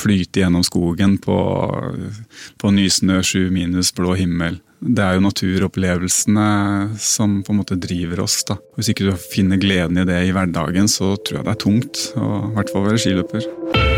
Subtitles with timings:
[0.00, 1.36] flyte gjennom skogen på,
[2.60, 4.60] på nysnø, sju minus, blå himmel.
[4.80, 6.46] Det er jo naturopplevelsene
[7.04, 8.40] som på en måte driver oss.
[8.48, 8.56] da.
[8.78, 12.04] Hvis ikke du finner gleden i det i hverdagen, så tror jeg det er tungt
[12.16, 13.89] å i hvert fall være skiløper.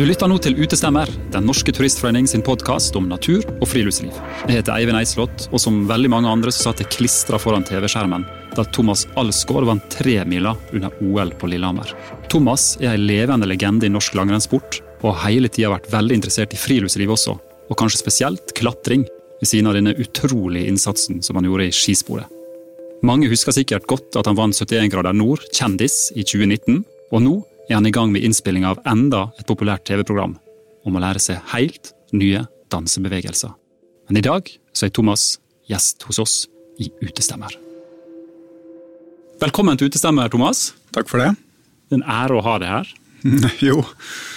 [0.00, 4.14] Du lytter nå til Utestemmer, Den norske turistforening sin podkast om natur og friluftsliv.
[4.48, 8.24] Jeg heter Eivind Eislott, og som veldig mange andre så satt jeg klistra foran TV-skjermen
[8.56, 11.92] da Thomas Alsgaard vant tremila under OL på Lillehammer.
[12.32, 16.56] Thomas er ei levende legende i norsk langrennssport, og har hele tida vært veldig interessert
[16.56, 17.36] i friluftsliv også,
[17.68, 19.04] og kanskje spesielt klatring,
[19.36, 22.32] ved siden av denne utrolige innsatsen som han gjorde i skisporet.
[23.04, 27.38] Mange husker sikkert godt at han vant 71 grader nord, Kjendis, i 2019, og nå
[27.70, 30.34] er han i gang med innspilling av enda et populært TV-program
[30.88, 33.52] om å lære seg helt nye dansebevegelser.
[34.10, 35.36] Men i dag så er Thomas
[35.70, 36.34] gjest hos oss
[36.82, 37.54] i Utestemmer.
[39.40, 40.72] Velkommen til Utestemmer, Thomas.
[40.90, 41.30] Takk for det.
[41.86, 42.90] Det er en ære å ha deg her.
[43.68, 43.84] jo.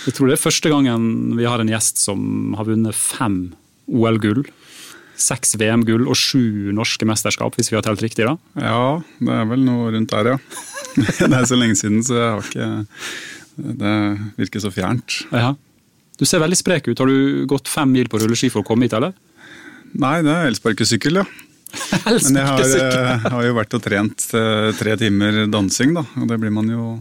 [0.06, 3.56] Jeg tror det er første gangen vi har en gjest som har vunnet fem
[3.90, 4.46] OL-gull.
[5.20, 8.26] Seks VM-gull og sju norske mesterskap, hvis vi har telt riktig.
[8.26, 8.38] da.
[8.60, 10.40] Ja, det er vel noe rundt der, ja.
[11.20, 12.72] det er så lenge siden, så jeg har ikke
[13.54, 13.94] Det
[14.42, 15.22] virker så fjernt.
[15.32, 15.54] Ja.
[16.18, 17.00] Du ser veldig sprek ut.
[17.00, 19.14] Har du gått fem mil på rulleski for å komme hit, eller?
[19.94, 21.26] Nei, det er elsparkesykkel, ja.
[22.06, 26.06] Men jeg har, eh, har, jo vært og trent eh, tre timer dansing, da.
[26.22, 27.00] Og det blir man jo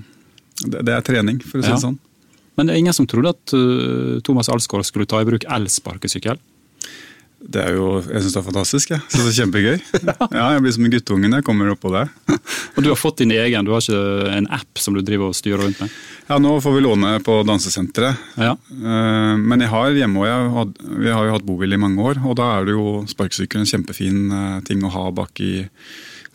[0.62, 1.82] Det, er trening, for å si det ja.
[1.82, 1.98] sånn.
[2.56, 6.38] Men det er ingen som trodde at uh, Thomas Alsgaard skulle ta i bruk elsparkesykkel?
[7.42, 8.90] Det er jo, Jeg syns det er fantastisk.
[8.94, 9.02] Jeg.
[9.10, 9.78] Så det er kjempegøy.
[10.38, 12.10] Ja, Jeg blir som en guttunge når jeg kommer oppå der.
[12.76, 15.36] Og Du har fått din egen, du har ikke en app som du driver og
[15.36, 15.90] styrer rundt med?
[16.28, 18.22] Ja, nå får vi låne på dansesenteret.
[18.38, 18.54] Ja.
[18.70, 22.36] Eh, men jeg har hjemme og vi har jo hatt bobil i mange år, og
[22.38, 25.66] da er det jo sparkesykkel en kjempefin eh, ting å ha bak i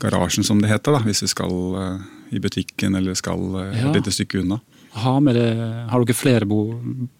[0.04, 4.12] garasjen, som det heter, da, hvis vi skal eh, i butikken eller skal et lite
[4.14, 4.60] stykke unna.
[4.98, 5.48] Ha med det,
[5.92, 6.62] har dere flere bo,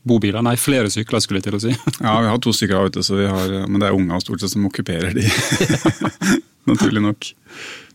[0.08, 0.42] bobiler?
[0.46, 1.74] Nei, flere sykler, skulle jeg til å si.
[2.06, 4.56] ja, vi har to stykker ute, så vi har, men det er unger stort sett
[4.56, 5.28] som okkuperer de.
[6.72, 7.30] Naturlig nok.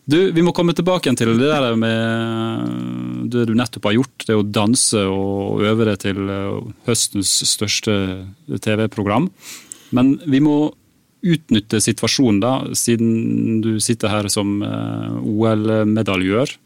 [0.04, 4.26] Du, Vi må komme tilbake igjen til det der med det du nettopp har gjort.
[4.26, 7.94] Det å danse og øve det til eh, høstens største
[8.50, 9.30] TV-program.
[9.94, 10.56] Men vi må
[11.22, 16.56] utnytte situasjonen, da, siden du sitter her som eh, OL-medaljør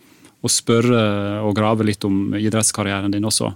[0.46, 1.02] og spørre
[1.42, 3.50] og grave litt om idrettskarrieren din også.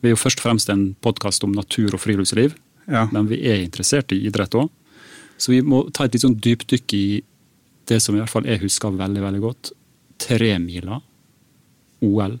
[0.00, 2.54] Vi er jo først og fremst en podkast om natur og friluftsliv,
[2.86, 3.06] ja.
[3.12, 4.70] men vi er interessert i idrett òg.
[5.36, 7.06] Så vi må ta et litt sånn dypdykk i
[7.90, 9.72] det som i hvert fall jeg husker veldig veldig godt.
[10.22, 11.00] Tremila
[12.06, 12.38] OL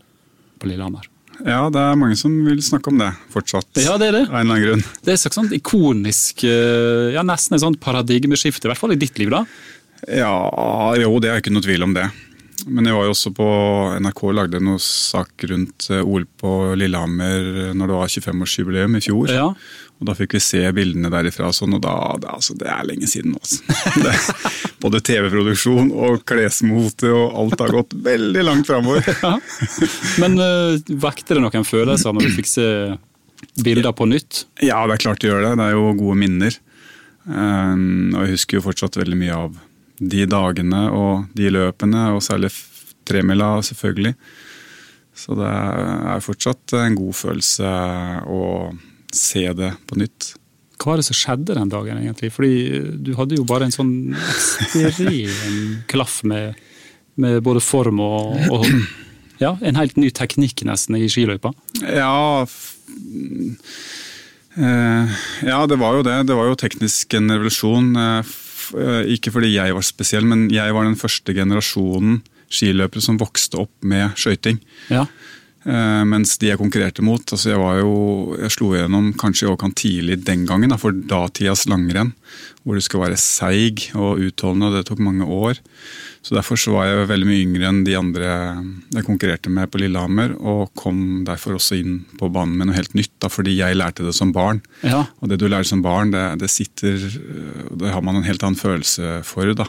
[0.56, 1.10] på Lillehammer.
[1.44, 3.68] Ja, det er mange som vil snakke om det fortsatt.
[3.82, 4.22] Ja, det er det.
[4.30, 4.84] Av en eller annen grunn.
[5.04, 9.00] Det er et sånn ikonisk, eh, ja nesten et sånt paradigmeskifte, i hvert fall i
[9.00, 9.42] ditt liv, da?
[10.08, 10.32] Ja,
[11.00, 12.06] jo, det er ikke noe tvil om det.
[12.64, 13.46] Men jeg var jo også på
[14.00, 19.02] NRK og lagde noe sak rundt eh, OL på Lillehammer når det var 25-årsjubileum i
[19.04, 19.32] fjor.
[19.34, 19.50] Ja.
[19.96, 23.08] Og Da fikk vi se bildene derifra, sånn, og da, det, altså, det er lenge
[23.08, 23.40] siden nå.
[23.40, 24.34] Altså.
[24.84, 29.04] både TV-produksjon og klesmote og alt har gått veldig langt framover.
[29.26, 29.32] Ja.
[30.20, 32.66] Men uh, vekte det noen følelser når du fikk se
[33.64, 34.44] bilder på nytt?
[34.62, 35.54] Ja, det er klart det gjør det.
[35.58, 36.58] Det er jo gode minner.
[37.26, 39.56] Um, og jeg husker jo fortsatt veldig mye av
[39.98, 42.50] de dagene og de løpene, og særlig
[43.06, 44.14] tremila, selvfølgelig.
[45.16, 47.70] Så det er fortsatt en god følelse
[48.28, 48.42] å
[49.16, 50.34] se det på nytt.
[50.76, 52.28] Hva var det som skjedde den dagen, egentlig?
[52.34, 56.58] Fordi du hadde jo bare en sånn ekstrem klaff med,
[57.16, 58.68] med både form og, og,
[59.40, 61.54] ja, en helt ny teknikk nesten i skiløypa.
[61.80, 62.44] Ja,
[64.60, 65.16] eh,
[65.48, 66.18] ja, det var jo det.
[66.28, 67.94] Det var jo teknisk en revolusjon.
[67.96, 68.45] Eh, Eh,
[69.16, 72.20] ikke fordi jeg var spesiell, men jeg var den første generasjonen
[72.52, 74.60] skiløpere som vokste opp med skøyting.
[74.92, 75.06] Ja.
[75.66, 77.94] Uh, mens de jeg konkurrerte mot altså Jeg var jo,
[78.38, 82.12] jeg slo gjennom kanskje i overkant tidlig den gangen, da, for datidas langrenn.
[82.62, 85.58] Hvor du skal være seig og utholdende, og det tok mange år.
[86.26, 88.30] Så Derfor så var jeg veldig mye yngre enn de andre
[88.96, 90.32] jeg konkurrerte med på Lillehammer.
[90.42, 94.02] Og kom derfor også inn på banen med noe helt nytt, da, fordi jeg lærte
[94.02, 94.58] det som barn.
[94.82, 95.04] Ja.
[95.22, 98.58] Og det du lærer som barn, det, det sitter Det har man en helt annen
[98.58, 99.54] følelse for.
[99.54, 99.68] da.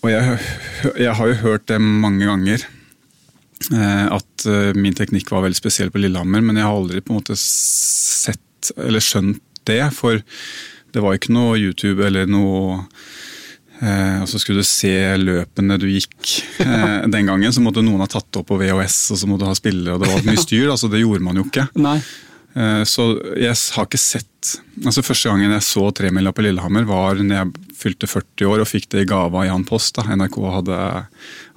[0.00, 0.40] Og jeg,
[0.96, 2.64] jeg har jo hørt det mange ganger
[3.76, 7.12] eh, at eh, min teknikk var veldig spesiell på Lillehammer, men jeg har aldri på
[7.12, 9.82] en måte sett eller skjønt det.
[9.92, 10.24] For
[10.96, 12.86] det var ikke noe YouTube eller noe
[14.20, 16.32] og så skulle du se løpene du gikk.
[16.60, 19.46] Eh, den gangen så måtte noen ha tatt det opp på VHS, og så måtte
[19.46, 20.68] du ha spillere, og det var mye styr.
[20.68, 21.68] altså Det gjorde man jo ikke.
[21.80, 21.98] Nei.
[22.54, 24.26] Eh, så jeg har ikke sett
[24.80, 28.68] altså Første gangen jeg så tremila på Lillehammer, var når jeg fylte 40 år og
[28.70, 29.98] fikk det i gave av Jan Post.
[29.98, 30.16] Da.
[30.16, 30.78] NRK hadde,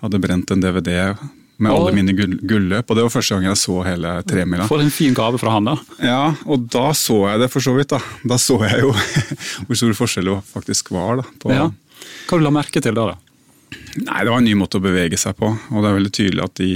[0.03, 1.15] hadde brent en DVD
[1.63, 2.89] med alle mine gulløp.
[2.89, 4.67] Og det var første gang jeg så hele tremila.
[4.69, 5.77] For en fin gave fra han, da.
[6.03, 7.93] Ja, og da så jeg det for så vidt.
[7.93, 8.01] Da
[8.33, 8.91] Da så jeg jo
[9.67, 11.21] hvor stor forskjell det faktisk var.
[11.21, 11.27] da.
[11.39, 11.69] På, ja.
[12.27, 13.13] Hva du la merke til da?
[13.13, 13.17] da?
[14.03, 15.49] Nei, Det var en ny måte å bevege seg på.
[15.49, 16.71] Og det er veldig tydelig at de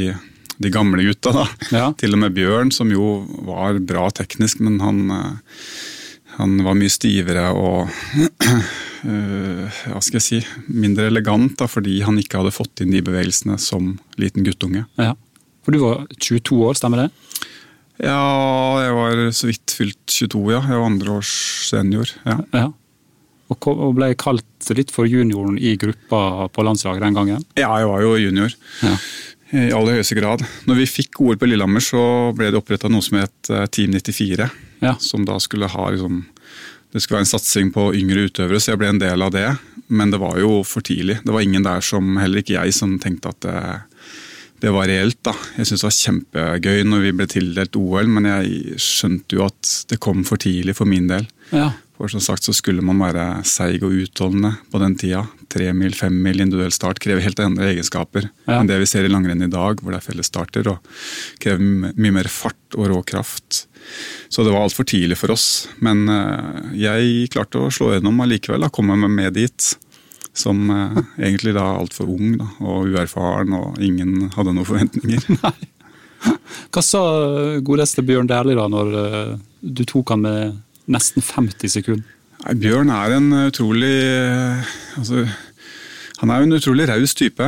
[0.58, 1.32] de gamle gutta.
[1.32, 1.46] da.
[1.72, 1.92] Ja.
[1.98, 5.60] Til og med Bjørn, som jo var bra teknisk, men han, eh,
[6.38, 7.92] han var mye stivere og
[9.06, 13.04] uh, hva skal jeg si, mindre elegant, da, fordi han ikke hadde fått inn de
[13.06, 14.86] bevegelsene som liten guttunge.
[14.98, 15.14] Ja.
[15.66, 17.10] For du var 22 år, stemmer det?
[17.98, 18.18] Ja,
[18.82, 20.62] jeg var så vidt fylt 22, ja.
[20.62, 21.38] Jeg var andreårs
[21.70, 22.18] senior.
[22.26, 22.42] ja.
[22.54, 22.68] ja.
[23.54, 27.46] Og ble kalt litt for junioren i gruppa på landslaget den gangen?
[27.56, 28.56] Ja, jeg var jo junior.
[28.84, 28.96] Ja.
[29.56, 30.44] I aller høyeste grad.
[30.68, 32.02] Når vi fikk OL på Lillehammer, så
[32.36, 34.50] ble det oppretta noe som het eh, Team 94.
[34.84, 34.98] Ja.
[35.00, 36.26] Som da skulle ha liksom,
[36.92, 39.48] Det skulle være en satsing på yngre utøvere, så jeg ble en del av det.
[39.88, 41.22] Men det var jo for tidlig.
[41.24, 43.62] Det var ingen der som, heller ikke jeg, som tenkte at det,
[44.64, 45.20] det var reelt.
[45.24, 45.34] da.
[45.56, 49.74] Jeg syntes det var kjempegøy når vi ble tildelt OL, men jeg skjønte jo at
[49.92, 51.28] det kom for tidlig for min del.
[51.56, 51.72] Ja.
[51.98, 55.24] For som sagt så skulle man være seig og utholdende på den tida.
[55.50, 58.60] Tre mil, fem mil individuell start krever helt andre egenskaper ja.
[58.60, 60.92] enn det vi ser i langrenn i dag, hvor det er fellesstarter og
[61.42, 61.64] krever
[61.98, 63.64] mye mer fart og råkraft.
[64.30, 65.68] Så det var altfor tidlig for oss.
[65.82, 69.72] Men eh, jeg klarte å slå gjennom allikevel, komme meg med dit.
[70.38, 75.26] Som eh, egentlig da altfor ung da, og uerfaren, og ingen hadde noen forventninger.
[75.42, 75.56] Nei.
[76.74, 77.02] Hva sa
[77.66, 82.14] godeste Bjørn Dæhlie da, når eh, du tok han med nesten 50 sekunder.
[82.58, 83.96] Bjørn er en utrolig
[84.96, 85.24] altså,
[86.22, 87.48] Han er jo en utrolig raus type.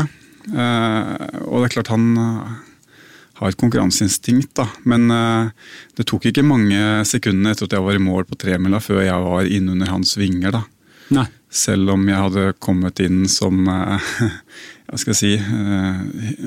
[0.50, 1.14] Eh,
[1.46, 2.58] og det er klart han eh,
[3.40, 4.68] har et konkurranseinstinkt, da.
[4.90, 8.82] Men eh, det tok ikke mange sekundene etter at jeg var i mål på tremila
[8.84, 10.60] før jeg var innunder hans vinger.
[10.60, 10.64] da.
[11.16, 11.28] Nei.
[11.50, 13.64] Selv om jeg hadde kommet inn som
[14.90, 15.32] hva skal jeg si,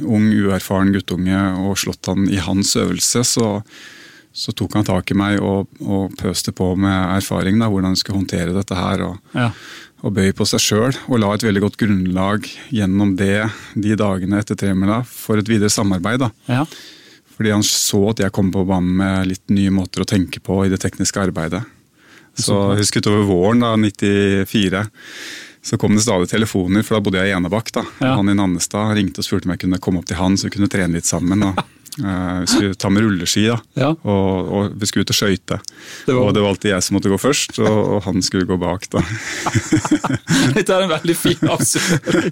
[0.03, 3.49] ung, uerfaren guttunge og slått han i hans øvelse, så
[4.33, 8.01] så tok han tak i meg og, og pøste på med erfaring, da, hvordan han
[8.01, 9.05] skulle håndtere dette her.
[9.05, 9.51] Og, ja.
[10.03, 13.45] og bøy på seg sjøl, og la et veldig godt grunnlag gjennom det
[13.75, 16.25] de dagene etter tremila for et videre samarbeid.
[16.25, 16.33] da.
[16.49, 16.65] Ja.
[17.37, 20.63] Fordi han så at jeg kom på banen med litt nye måter å tenke på
[20.65, 21.63] i det tekniske arbeidet.
[22.39, 24.87] Så jeg husker utover våren da, 94
[25.63, 27.71] så kom det stadig telefoner, for da bodde jeg i Enebakk.
[27.73, 27.85] da.
[28.03, 28.17] Ja.
[28.19, 30.57] Han i Nannestad ringte og spurte om jeg kunne komme opp til han så vi
[30.57, 31.45] kunne trene litt sammen.
[31.47, 31.61] og
[31.93, 33.59] vi skulle ta med rulleski, da.
[33.77, 33.91] Ja.
[34.09, 35.59] Og, og, vi skulle ut og skøyte.
[36.15, 38.87] Og det var alltid jeg som måtte gå først, og, og han skulle gå bak,
[38.95, 39.03] da.
[40.57, 42.31] Dette er en veldig fin avslutning.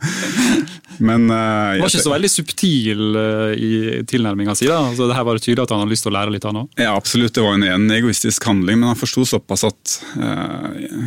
[1.00, 4.68] Men uh, Var ikke så veldig subtil uh, i tilnærminga si?
[4.68, 4.82] da?
[4.90, 6.62] Altså, det her var det tydelig at han hadde lyst til å lære litt, han
[6.62, 6.80] òg?
[6.80, 7.34] Ja, absolutt.
[7.36, 9.96] Det var en, en egoistisk handling, men han forsto såpass at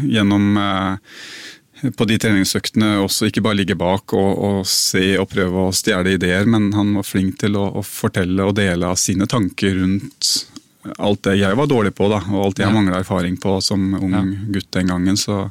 [0.09, 0.57] gjennom
[1.91, 6.15] på de treningsøktene også ikke bare ligge bak og, og se og prøve å stjele
[6.15, 10.31] ideer, men han var flink til å, å, fortelle og dele av sine tanker rundt
[10.99, 12.75] alt det jeg var dårlig på, da, og alt det jeg ja.
[12.75, 14.23] mangla erfaring på som ung ja.
[14.55, 15.19] gutt den gangen.
[15.19, 15.45] Så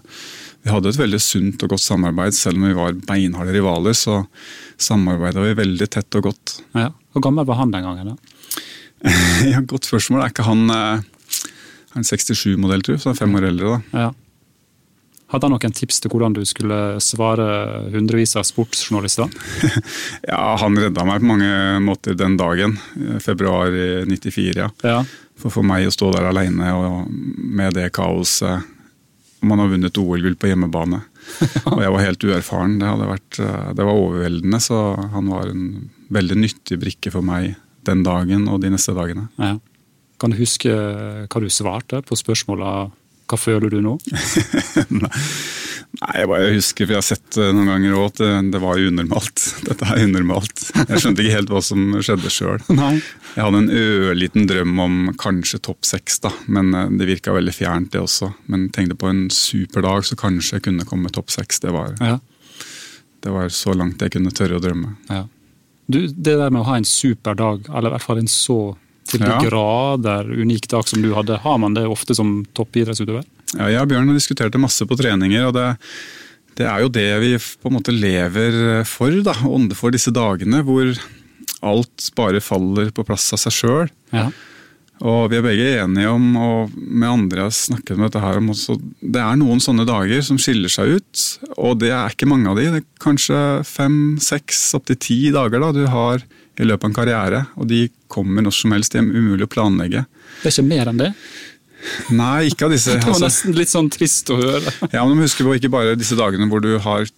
[0.63, 3.97] vi hadde et veldig sunt og godt samarbeid, selv om vi var beinharde rivaler.
[3.97, 4.19] Så
[4.77, 6.59] samarbeida vi veldig tett og godt.
[6.77, 6.91] Ja.
[7.13, 8.13] Hvor gammel var han den gangen?
[8.13, 8.63] da?
[9.53, 10.27] ja, Godt spørsmål.
[10.27, 11.49] Er ikke han, eh,
[11.97, 13.79] han 67-modell, tror jeg, så er fem år eldre.
[13.79, 14.05] da.
[14.05, 14.11] Ja.
[15.33, 17.47] Hadde han noen tips til hvordan du skulle svare
[17.95, 19.31] hundrevis av sportsjournalister?
[20.31, 22.77] ja, Han redda meg på mange måter den dagen,
[23.25, 23.73] februar
[24.09, 24.53] 94.
[24.61, 24.69] Ja.
[24.85, 24.99] ja.
[25.41, 26.75] For for meg å stå der alene
[27.09, 28.69] med det kaoset
[29.43, 31.01] Man har vunnet OL-gull på hjemmebane.
[31.73, 32.77] og jeg var helt uerfaren.
[32.79, 33.41] Det, vært,
[33.75, 34.85] det var overveldende, så
[35.17, 35.65] han var en
[36.15, 39.27] veldig nyttig brikke for meg den dagen og de neste dagene.
[39.43, 39.57] Ja.
[40.23, 40.71] Kan du huske
[41.27, 42.93] hva du svarte på spørsmåla
[43.33, 43.97] hva føler du nå?
[45.93, 48.81] Nei, jeg bare husker, for jeg har sett noen ganger òg, at det, det, var
[48.81, 49.43] unormalt.
[49.67, 50.63] Dette er unormalt.
[50.89, 52.63] Jeg skjønte ikke helt hva som skjedde sjøl.
[53.33, 57.55] Jeg hadde en ørliten drøm om kanskje topp seks, da, men eh, det virka veldig
[57.57, 58.29] fjernt, det også.
[58.53, 61.63] Men tenkte på en super dag, så kanskje jeg kunne komme topp seks.
[61.65, 62.19] Det, var, ja.
[63.25, 64.93] det var så langt jeg kunne tørre å drømme.
[65.09, 65.23] Ja.
[65.89, 68.59] Du, det der med å ha en super dag, eller i hvert fall en så
[69.11, 69.39] til de ja.
[69.43, 71.41] grader unik dag som du hadde.
[71.43, 73.25] Har man det ofte som toppidrettsutøver?
[73.57, 75.49] Ja, jeg og Bjørn har diskutert det masse på treninger.
[75.49, 75.67] og det,
[76.61, 80.63] det er jo det vi på en måte lever for, da, ånde for disse dagene
[80.67, 80.95] hvor
[81.63, 83.93] alt bare faller på plass av seg sjøl.
[84.15, 84.31] Ja.
[85.03, 88.53] Og vi er begge enige om, og med andre har snakket med dette her om
[88.53, 91.23] også, det er noen sånne dager som skiller seg ut.
[91.57, 92.69] Og det er ikke mange av de.
[92.71, 96.23] Det er kanskje fem, seks, opptil ti dager da du har
[96.61, 97.45] i løpet av en karriere.
[97.57, 98.97] Og de kommer når som helst.
[98.97, 100.05] Er umulig å planlegge.
[100.43, 101.13] Det er ikke mer enn det?
[102.15, 102.95] Nei, ikke av disse.
[102.99, 103.27] Det var altså.
[103.27, 104.75] nesten litt sånn trist å høre.
[104.93, 107.09] Ja, men Husk på ikke bare disse dagene hvor du har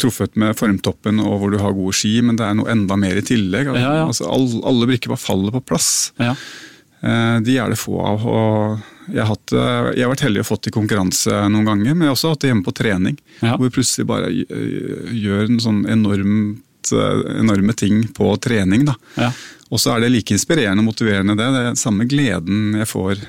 [0.00, 3.20] truffet med formtoppen og hvor du har gode ski, men det er noe enda mer
[3.20, 3.70] i tillegg.
[3.74, 4.06] Ja, ja.
[4.08, 5.90] Altså, alle, alle brikker bare faller på plass.
[6.18, 6.34] Ja.
[6.98, 8.26] Eh, de er det få av.
[8.26, 9.52] og jeg har, hatt,
[9.96, 12.42] jeg har vært heldig og fått i konkurranse noen ganger, men jeg har også hatt
[12.42, 13.14] det hjemme på trening.
[13.40, 15.78] Hvor vi plutselig bare gjør en sånn
[16.92, 18.84] enormt, enorme ting på trening.
[18.88, 18.94] da.
[19.14, 19.32] Ja.
[19.68, 21.48] Og så er det like inspirerende og motiverende det.
[21.52, 23.20] Det er samme gleden jeg får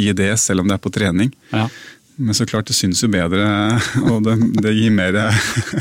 [0.00, 1.32] i det, selv om det er på trening.
[1.52, 1.68] Ja.
[2.16, 3.42] Men så klart, det syns jo bedre,
[4.10, 5.16] og det, det gir mer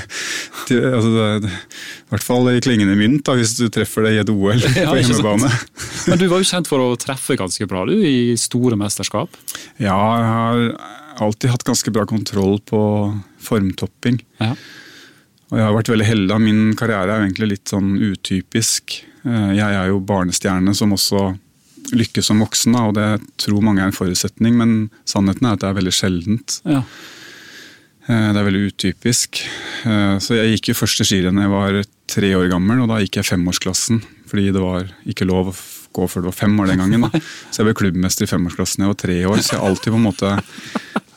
[0.67, 4.22] til, altså det, I hvert fall i klingende mynt, da, hvis du treffer det i
[4.24, 5.51] et OL ja, på hjemmebane.
[6.10, 9.38] Men du var jo kjent for å treffe ganske bra du, i store mesterskap?
[9.77, 10.63] Ja, jeg har
[11.22, 12.82] alltid hatt ganske bra kontroll på
[13.43, 14.17] formtopping.
[14.41, 14.55] Ja.
[15.53, 16.38] Og jeg har vært veldig heldig.
[16.41, 18.95] Min karriere er jo egentlig litt sånn utypisk.
[19.22, 21.27] Eh, jeg er jo barnestjerne som også
[21.93, 23.07] lykkes som voksen, og det
[23.38, 24.74] tror mange er en forutsetning, men
[25.05, 26.57] sannheten er at det er veldig sjeldent.
[26.65, 26.81] Ja.
[28.07, 29.43] Eh, det er veldig utypisk.
[29.86, 31.79] Eh, så jeg gikk jo første skirenn da jeg var
[32.10, 34.01] tre år gammel, og da gikk jeg femårsklassen.
[34.33, 35.57] Fordi det var ikke lov å
[35.95, 37.07] gå før du var fem år den gangen.
[37.07, 37.23] Da.
[37.50, 39.93] Så jeg ble klubbmester i femårsklassen da jeg var tre år, så jeg har alltid
[39.93, 40.35] på en måte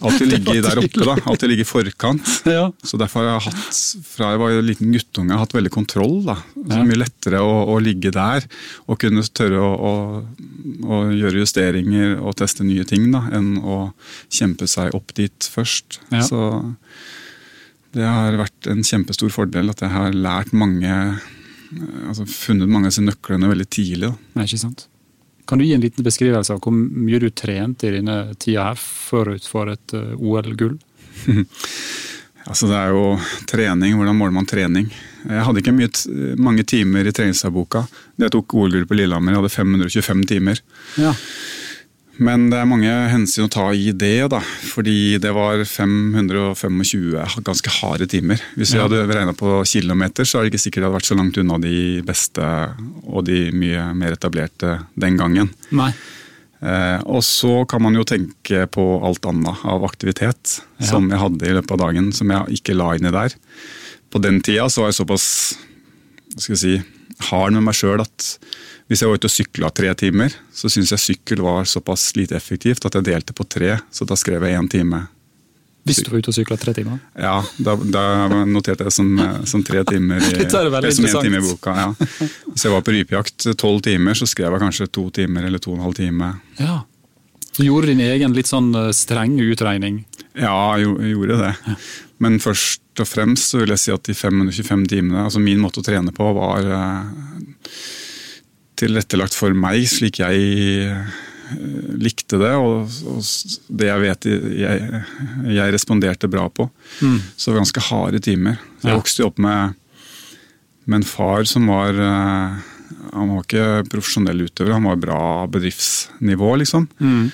[0.05, 1.15] Alltid ligge der oppe, da.
[1.25, 2.33] Alltid ligge i forkant.
[2.45, 2.67] Ja.
[2.85, 6.19] Så derfor har jeg hatt, fra jeg var en liten guttunge, hatt veldig kontroll.
[6.27, 6.37] da.
[6.53, 8.45] Så det er mye lettere å, å, ligge der
[8.87, 9.95] og kunne tørre å, å,
[10.85, 13.79] å, gjøre justeringer og teste nye ting, da, enn å
[14.29, 16.01] kjempe seg opp dit først.
[16.13, 16.25] Ja.
[16.29, 16.43] Så
[17.97, 20.93] det har vært en kjempestor fordel at jeg har lært mange
[22.09, 24.11] altså funnet mange av disse nøklene veldig tidlig.
[24.11, 24.31] Da.
[24.39, 24.87] Nei, ikke sant?
[25.47, 28.81] Kan du gi en liten beskrivelse av hvor mye du trente i denne tida her
[28.81, 30.75] forut for et uh, OL-gull?
[32.51, 33.05] altså det er jo
[33.51, 33.95] trening.
[33.99, 34.89] Hvordan måler man trening?
[35.27, 35.91] Jeg hadde ikke mye,
[36.43, 37.85] mange timer i treningsdagboka.
[38.23, 40.63] Jeg tok OL-gull på Lillehammer, jeg hadde 525 timer.
[40.99, 41.15] Ja.
[42.17, 44.41] Men det er mange hensyn å ta i det, da.
[44.41, 48.41] Fordi det var 525 ganske harde timer.
[48.57, 51.19] Hvis vi hadde regna på kilometer, så er det ikke sikkert det hadde vært så
[51.19, 52.53] langt unna de beste
[53.05, 55.53] og de mye mer etablerte den gangen.
[55.77, 55.91] Nei.
[56.65, 60.87] Eh, og så kan man jo tenke på alt annet av aktivitet ja.
[60.89, 63.37] som jeg hadde i løpet av dagen, som jeg ikke la inn i der.
[64.09, 65.27] På den tida så var jeg såpass
[66.33, 66.75] hva skal jeg si,
[67.29, 68.33] hard med meg sjøl at
[68.87, 72.37] hvis jeg var ute og sykla tre timer, så syntes jeg sykkel var såpass lite
[72.39, 75.03] effektivt at jeg delte på tre, så da skrev jeg én time.
[75.87, 76.99] Hvis du var ute og sykla tre timer?
[77.15, 78.05] Ja, da, da
[78.47, 79.11] noterte jeg som,
[79.47, 81.75] som tre timer i, det er veldig som time i boka.
[81.79, 81.89] Ja.
[82.49, 85.75] Hvis jeg var på rypejakt tolv timer, så skrev jeg kanskje to timer eller to
[85.75, 86.33] og en halv time.
[86.59, 86.81] Ja.
[87.57, 90.03] Du gjorde din egen litt sånn eh, streng utregning?
[90.37, 91.53] Ja, jeg gjorde det.
[92.23, 95.81] Men først og fremst så vil jeg si at de 525 timene, altså min måte
[95.81, 97.79] å trene på, var eh,
[98.81, 100.45] tilrettelagt for meg, slik jeg
[100.87, 101.17] eh,
[102.03, 103.21] likte det, og, og
[103.81, 105.03] det jeg vet jeg,
[105.47, 106.69] jeg, responderte bra på.
[107.01, 107.19] Mm.
[107.35, 108.59] Så det var ganske harde timer.
[108.83, 109.77] Jeg jeg vokste opp med,
[110.87, 112.73] med, en far som var eh,
[113.17, 116.89] Han var ikke profesjonell utøver, han var bra bedriftsnivå, liksom.
[117.01, 117.31] Mm.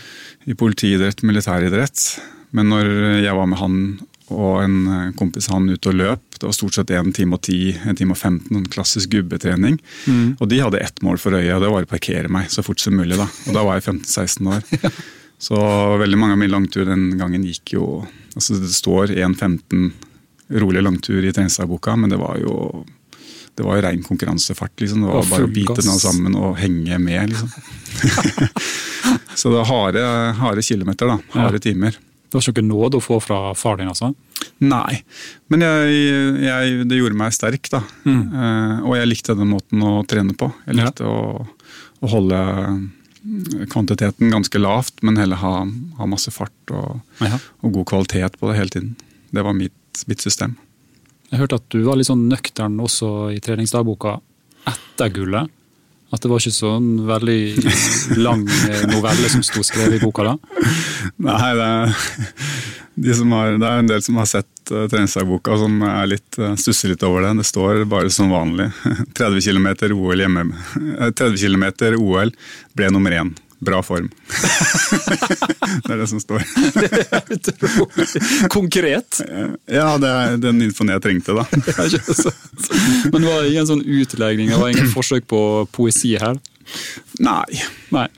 [0.51, 2.07] I politiidrett, militæridrett.
[2.53, 2.89] Men når
[3.23, 3.77] jeg var med han
[4.33, 6.32] og en eh, kompis han ute og løp.
[6.43, 7.57] Det var stort sett 1 time og 10,
[7.87, 9.77] 1 time og 15, en klassisk gubbetrening.
[10.11, 10.33] Mm.
[10.41, 12.83] Og de hadde ett mål for øyet, og det var å parkere meg så fort
[12.83, 13.15] som mulig.
[13.21, 13.29] da.
[13.47, 14.97] Og da var jeg 15-16 år.
[15.43, 15.59] Så
[15.99, 17.87] veldig mange av mine langturer den gangen gikk jo
[18.37, 19.89] altså Det står 1.15
[20.63, 22.85] rolig langtur i treningsdagboka, men det var jo
[23.59, 24.73] det var jo rein konkurransefart.
[24.81, 25.03] liksom.
[25.03, 27.35] Det var bare å bite den sammen og henge med.
[27.35, 27.51] liksom.
[29.35, 30.07] så det var harde,
[30.39, 31.19] harde kilometer, da.
[31.35, 31.67] Harde ja.
[31.71, 31.99] timer.
[32.33, 33.91] Det var ikke noe nåde å få fra far din?
[33.93, 34.15] altså?
[34.65, 35.03] Nei,
[35.53, 35.99] men jeg,
[36.41, 37.69] jeg, det gjorde meg sterk.
[37.69, 37.83] da.
[38.09, 38.23] Mm.
[38.33, 40.49] Eh, og jeg likte den måten å trene på.
[40.65, 41.13] Jeg likte ja.
[41.13, 41.45] å,
[42.01, 42.41] å, holde
[43.69, 45.55] kvantiteten ganske lavt, men heller ha,
[45.99, 48.95] ha masse fart og, og, god kvalitet på det hele tiden.
[49.29, 50.57] Det var mitt, mitt system.
[51.29, 54.17] Jeg hørte at du var litt sånn nøktern også i treningsdagboka
[54.73, 55.53] etter gullet.
[56.13, 57.41] At det var ikke sånn veldig
[58.27, 60.35] lang eh, novelle som sto skrevet i boka da?
[61.25, 61.95] Nei, det er,
[63.03, 66.53] de har, det er, en del som har sett uh, treningsdagboka som er litt, uh,
[66.61, 67.33] stusser litt over det.
[67.41, 68.69] Det står bare som vanlig.
[69.19, 70.45] 30 km OL hjemme.
[71.01, 71.67] 30 km
[71.97, 72.35] OL
[72.77, 74.11] ble nummer én bra form.
[75.85, 76.43] det er det som står.
[76.77, 79.21] det er utrolig konkret.
[79.71, 81.47] Ja, det er den infoen jeg trengte, da.
[83.13, 85.43] Men det var ingen sånn utlegning, det var ingen forsøk på
[85.75, 86.41] poesi her?
[87.23, 87.63] Nei.
[87.95, 88.09] Nei.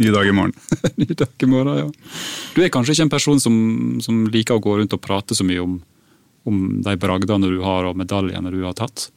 [0.00, 0.54] Ny dag i morgen.
[0.96, 1.88] Ny dag i morgen, ja.
[2.54, 3.56] Du er kanskje ikke en person som,
[4.02, 5.80] som liker å gå rundt og prate så mye om,
[6.48, 9.10] om de bragdene du har og medaljene du har tatt?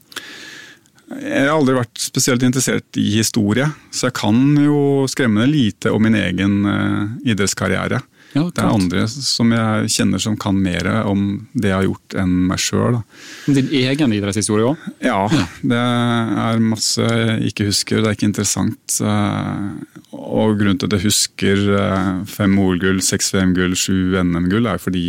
[1.12, 6.04] Jeg har aldri vært spesielt interessert i historie, så jeg kan jo skremmende lite om
[6.06, 8.02] min egen uh, idrettskarriere.
[8.34, 12.16] Ja, det er andre som jeg kjenner som kan mer om det jeg har gjort,
[12.24, 12.98] enn meg sjøl.
[13.46, 14.88] Din egen idrettshistorie òg?
[15.06, 15.28] Ja,
[15.62, 18.02] det er masse jeg ikke husker.
[18.02, 18.98] Det er ikke interessant.
[19.06, 24.82] Eh, og grunnen til at jeg husker eh, fem OL-gull, seks VM-gull, sju NM-gull, er
[24.82, 25.06] fordi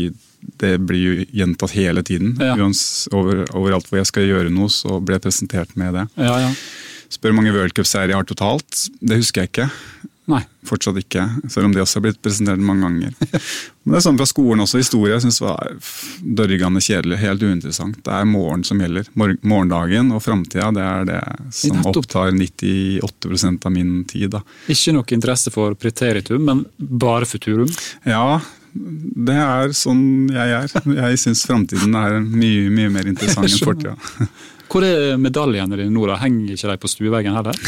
[0.63, 2.37] det blir jo gjentatt hele tiden.
[2.41, 2.55] Ja.
[3.15, 6.09] Over, overalt hvor jeg skal gjøre noe, så blir jeg presentert med det.
[6.21, 6.53] Ja, ja.
[7.13, 8.87] Spør hvor mange worldcupseiere jeg har totalt.
[9.01, 9.69] Det husker jeg ikke.
[10.31, 10.41] Nei.
[10.65, 11.21] Fortsatt ikke,
[11.53, 13.13] selv om det også har blitt presentert mange ganger.
[13.85, 14.81] Men det er sånn fra skolen også.
[14.81, 15.75] Historie synes var
[16.25, 17.19] dørgende kjedelig.
[17.21, 17.99] Helt uinteressant.
[18.07, 19.11] Det er morgen som gjelder.
[19.21, 21.21] Morgendagen og framtida det er det
[21.53, 24.31] som opptar 98% av min tid.
[24.39, 24.41] Da.
[24.73, 26.65] Ikke noe interesse for preteritum, men
[27.05, 27.69] bare futurum?
[28.09, 28.41] Ja,
[28.75, 30.03] det er sånn
[30.35, 30.73] jeg er.
[30.99, 33.95] Jeg syns framtiden er mye, mye mer interessant enn fortida.
[34.75, 36.07] Hvor er medaljene dine nå?
[36.11, 36.17] da?
[36.19, 37.59] Henger ikke de på stueveggen heller?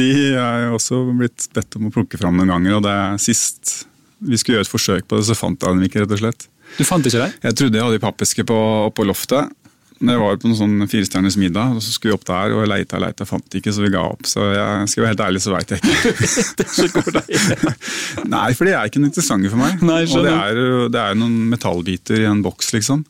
[0.00, 2.80] de er også blitt bedt om å plukke fram noen ganger.
[2.80, 3.76] og det er Sist
[4.20, 6.02] vi skulle gjøre et forsøk på det, så fant jeg dem ikke.
[6.02, 6.48] rett og slett.
[6.76, 7.36] Du fant ikke dem?
[7.46, 8.58] Jeg trodde jeg hadde pappeske på,
[8.96, 9.54] på loftet.
[10.00, 12.96] Jeg var på en sånn firestjerners middag, og så skulle vi opp der og leita
[12.96, 14.24] og leita, fant ikke, så vi ga opp.
[14.28, 17.10] Så jeg skal være helt ærlig, så veit jeg ikke.
[18.34, 19.84] Nei, for de er ikke noe interessante for meg.
[19.84, 20.62] Nei, og det er,
[20.94, 23.04] det er noen metallbiter i en boks, liksom.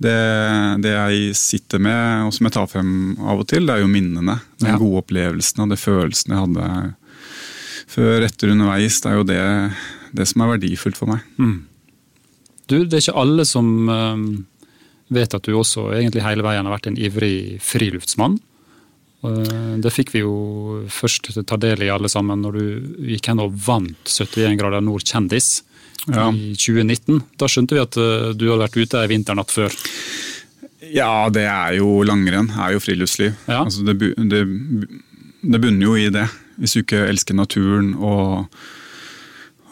[0.00, 0.16] Det,
[0.82, 2.90] det, jeg sitter med, og som jeg tar frem
[3.20, 4.40] av og til, det er jo minnene.
[4.62, 4.80] De ja.
[4.80, 6.70] gode opplevelsene og de følelsene jeg hadde
[7.94, 8.98] før, etter, underveis.
[9.04, 9.44] Det er jo det,
[10.16, 11.22] det som er verdifullt for meg.
[11.36, 11.56] Mm.
[12.64, 14.26] Du, det er ikke alle som um,
[15.12, 18.38] vet at du også egentlig hele veien har vært en ivrig friluftsmann.
[19.24, 20.34] Uh, det fikk vi jo
[20.92, 25.06] først ta del i alle sammen når du gikk hen og vant 71 grader nord
[25.08, 25.62] kjendis
[26.06, 26.28] ja.
[26.28, 27.22] i 2019.
[27.40, 29.76] Da skjønte vi at uh, du hadde vært ute ei vinternatt før.
[30.92, 32.50] Ja, det er jo langrenn.
[32.60, 33.32] er jo friluftsliv.
[33.48, 33.62] Ja.
[33.64, 34.44] Altså det, det,
[35.40, 36.26] det, bunner jo i det.
[36.60, 38.44] Hvis du ikke elsker naturen og,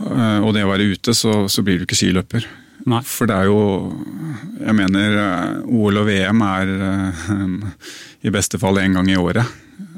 [0.01, 2.49] uh, og det å være ute, så, så blir du ikke skiløper.
[2.91, 3.03] Nei.
[3.07, 3.59] For det er jo
[4.59, 6.73] Jeg mener uh, OL og VM er
[8.27, 9.47] i beste fall én gang i året.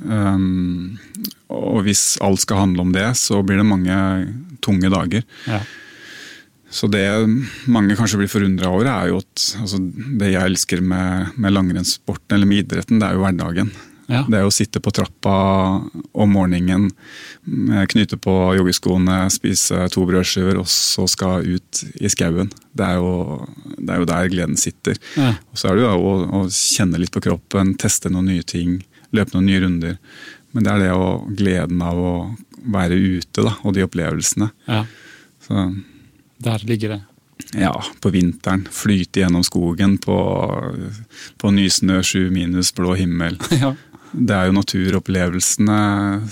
[0.04, 0.98] Um,
[1.52, 3.96] og hvis alt skal handle om det, så blir det mange
[4.64, 5.24] tunge dager.
[5.48, 5.60] Ja.
[6.74, 7.06] Så det
[7.70, 9.78] mange kanskje blir forundra over, er jo at altså,
[10.18, 13.70] det jeg elsker med, med langrennssporten eller med idretten, det er jo hverdagen.
[14.10, 14.24] Ja.
[14.28, 15.34] Det å sitte på trappa
[16.12, 16.90] om morgenen,
[17.90, 22.50] knyte på joggeskoene, spise to brødskiver og så skal ut i skauen.
[22.76, 23.46] Det, er jo,
[23.78, 24.98] det er jo der gleden sitter.
[25.16, 25.34] Ja.
[25.52, 28.78] Og så er det jo å, å, kjenne litt på kroppen, teste noen nye ting,
[29.16, 29.96] løpe noen nye runder.
[30.54, 32.14] Men det er det å gleden av å
[32.74, 34.52] være ute da, og de opplevelsene.
[34.68, 34.84] Ja.
[35.44, 35.66] Så
[36.44, 37.02] der ligger det.
[37.52, 38.68] Ja, på vinteren.
[38.70, 40.16] Flyte gjennom skogen på,
[41.38, 43.38] på nysnø, sju minus, blå himmel.
[43.64, 43.74] Ja.
[44.14, 45.78] Det er jo naturopplevelsene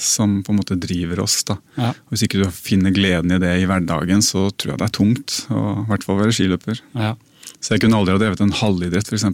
[0.00, 1.40] som på en måte driver oss.
[1.48, 1.58] da.
[1.76, 1.90] Ja.
[2.12, 5.36] Hvis ikke du finner gleden i det i hverdagen, så tror jeg det er tungt.
[5.50, 6.82] å I hvert fall være skiløper.
[6.94, 7.16] Ja.
[7.62, 9.26] Så jeg kunne aldri ha drevet en halvidrett, f.eks.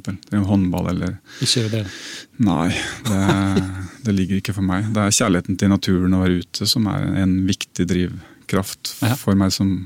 [0.48, 1.84] Håndball eller Ikke det?
[2.44, 2.72] Nei,
[3.08, 3.20] det,
[4.06, 4.90] det, ligger ikke for meg.
[4.96, 9.54] Det er kjærligheten til naturen å være ute som er en viktig drivkraft for meg
[9.54, 9.78] som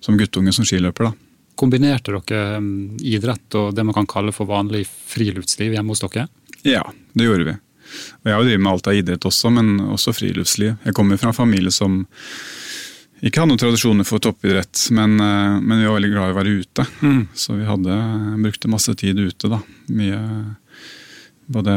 [0.00, 1.04] som guttunge som skiløper.
[1.04, 1.12] da.
[1.54, 6.26] Kombinerte dere um, idrett og det man kan kalle for vanlig friluftsliv hjemme hos dere?
[6.66, 6.82] Ja,
[7.14, 7.54] det gjorde vi.
[8.22, 10.76] Og jeg har jo drevet med alt av idrett også, men også friluftsliv.
[10.84, 12.02] Jeg kommer fra en familie som
[13.24, 16.38] ikke hadde noen tradisjoner for toppidrett, men, eh, men, vi var veldig glad i å
[16.40, 16.86] være ute.
[17.00, 17.22] Mm.
[17.32, 17.98] Så vi hadde,
[18.42, 19.48] brukte masse tid ute.
[19.48, 19.62] da.
[19.88, 20.20] Mye
[21.46, 21.74] både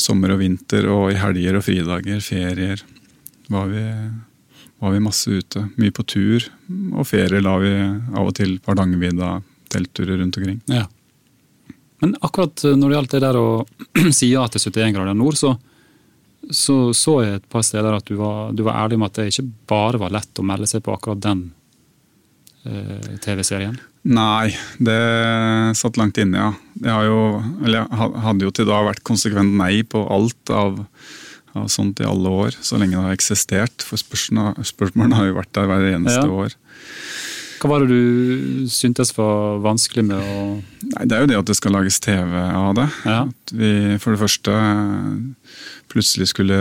[0.00, 2.82] sommer og vinter, og i helger og fridager, ferier.
[3.48, 3.84] var vi
[4.78, 5.68] var vi masse ute.
[5.76, 6.44] Mye på tur.
[6.92, 9.40] Og ferier la vi av og til på Hardangervidda,
[9.72, 10.60] teltturer rundt omkring.
[10.68, 10.84] Ja.
[12.02, 13.48] Men akkurat eh, når det gjaldt det der å
[14.18, 15.54] si ja til 71 grader nord, så,
[16.50, 19.30] så, så jeg et par steder at du var, du var, ærlig med at det
[19.32, 21.46] ikke bare var lett å melde seg på akkurat den
[22.68, 23.78] eh, TV-serien?
[24.06, 25.00] Nei, det
[25.74, 26.50] satt langt inne, ja.
[26.84, 27.22] Jeg, jo,
[27.66, 27.86] jeg
[28.22, 30.84] hadde jo til da vært konsekvent nei på alt av
[31.56, 33.84] av sånt i alle år, så lenge det har eksistert.
[33.86, 36.40] For spørsmålene har jo vært der hver eneste ja.
[36.44, 36.56] år.
[37.60, 40.40] Hva var det du syntes var vanskelig med å
[40.86, 42.86] Nei, Det er jo det at det skal lages TV av det.
[43.08, 43.20] Ja.
[43.26, 43.70] At vi
[44.02, 44.52] for det første
[45.90, 46.58] plutselig skulle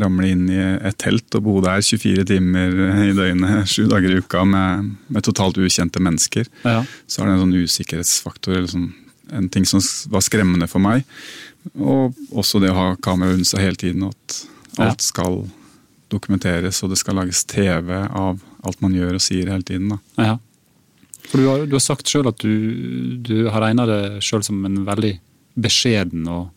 [0.00, 4.22] ramle inn i et telt og bo der 24 timer i døgnet, sju dager i
[4.22, 6.48] uka med, med totalt ukjente mennesker.
[6.64, 6.80] Ja.
[7.06, 8.90] Så er det en sånn usikkerhetsfaktor, eller sånn,
[9.38, 9.82] en ting som
[10.12, 11.06] var skremmende for meg.
[11.76, 14.40] Og også det å ha kamera rundt seg hele tiden, at
[14.78, 15.42] alt skal
[16.12, 19.94] dokumenteres og det skal lages TV av alt man gjør og sier hele tiden.
[19.94, 20.28] Da.
[20.30, 20.36] Ja.
[21.28, 24.62] For du har, du har sagt sjøl at du, du har regna det sjøl som
[24.68, 25.18] en veldig
[25.58, 26.54] beskjeden og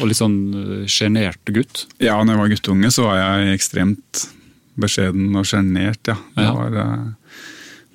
[0.00, 0.34] Og litt sånn
[0.90, 1.84] sjenert gutt?
[2.02, 4.24] Ja, når jeg var guttunge så var jeg ekstremt
[4.80, 6.16] beskjeden og sjenert, ja.
[6.34, 6.54] Det, ja.
[6.56, 7.14] Var,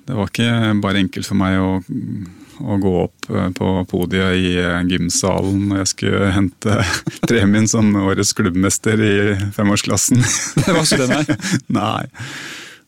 [0.06, 1.70] det var ikke bare enkelt for meg å
[2.60, 6.78] å gå opp eh, på podiet i eh, gymsalen når jeg skulle hente
[7.26, 9.16] premien som årets klubbmester i
[9.56, 10.22] femårsklassen.
[10.62, 11.52] Det var ikke det, nei?
[11.80, 12.32] nei.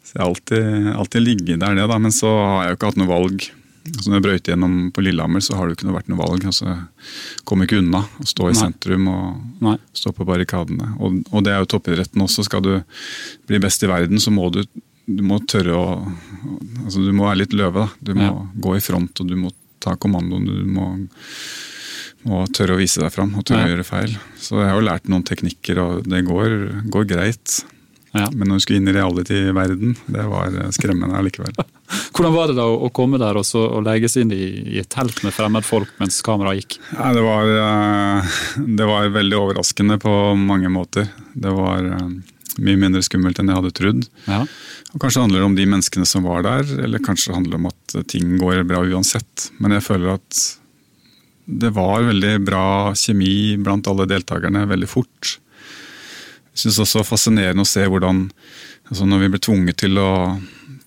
[0.08, 1.98] Så jeg har alltid, alltid ligget der, det, da.
[2.00, 3.48] Men så har jeg jo ikke hatt noe valg.
[3.88, 6.44] Altså når jeg brøyt gjennom på Lillehammer, så har det jo ikke vært noe valg.
[6.48, 6.74] altså
[7.48, 8.60] Kom ikke unna å stå i Nei.
[8.60, 9.76] sentrum og Nei.
[9.96, 10.94] stå på barrikadene.
[10.98, 12.44] Og, og, det er jo toppidretten også.
[12.46, 12.72] Skal du
[13.48, 14.62] bli best i verden, så må du
[15.08, 15.86] du må tørre å
[16.84, 17.86] altså Du må være litt løve.
[17.86, 17.88] da.
[18.00, 18.34] Du må ja.
[18.66, 20.44] gå i front og du må ta kommandoen.
[20.48, 20.90] Du må,
[22.28, 23.70] må tørre å vise deg fram og tørre ja.
[23.70, 24.14] å gjøre feil.
[24.36, 26.56] Så jeg har jo lært noen teknikker, og det går,
[26.92, 27.60] går greit.
[28.16, 28.28] Ja.
[28.32, 31.56] Men når du skulle inn i reality-verden, det var skremmende allikevel.
[32.16, 34.88] Hvordan var det da å komme der og, så, og legges inn i, i, et
[34.92, 36.78] telt med fremmedfolk mens kameraet gikk?
[36.96, 38.40] Ja, det, var, eh,
[38.80, 41.08] det var veldig overraskende på mange måter.
[41.32, 42.10] Det var eh,
[42.58, 44.06] mye mindre skummelt enn jeg hadde trodd.
[44.26, 44.42] Ja.
[44.92, 47.68] Og Kanskje handler det om de menneskene som var der, eller kanskje handler det om
[47.70, 49.50] at ting går bra uansett.
[49.62, 50.40] Men jeg føler at
[51.48, 52.64] det var veldig bra
[52.98, 55.38] kjemi blant alle deltakerne veldig fort.
[56.52, 58.26] Jeg syns også fascinerende å se hvordan
[58.88, 60.10] altså når vi ble tvunget til å,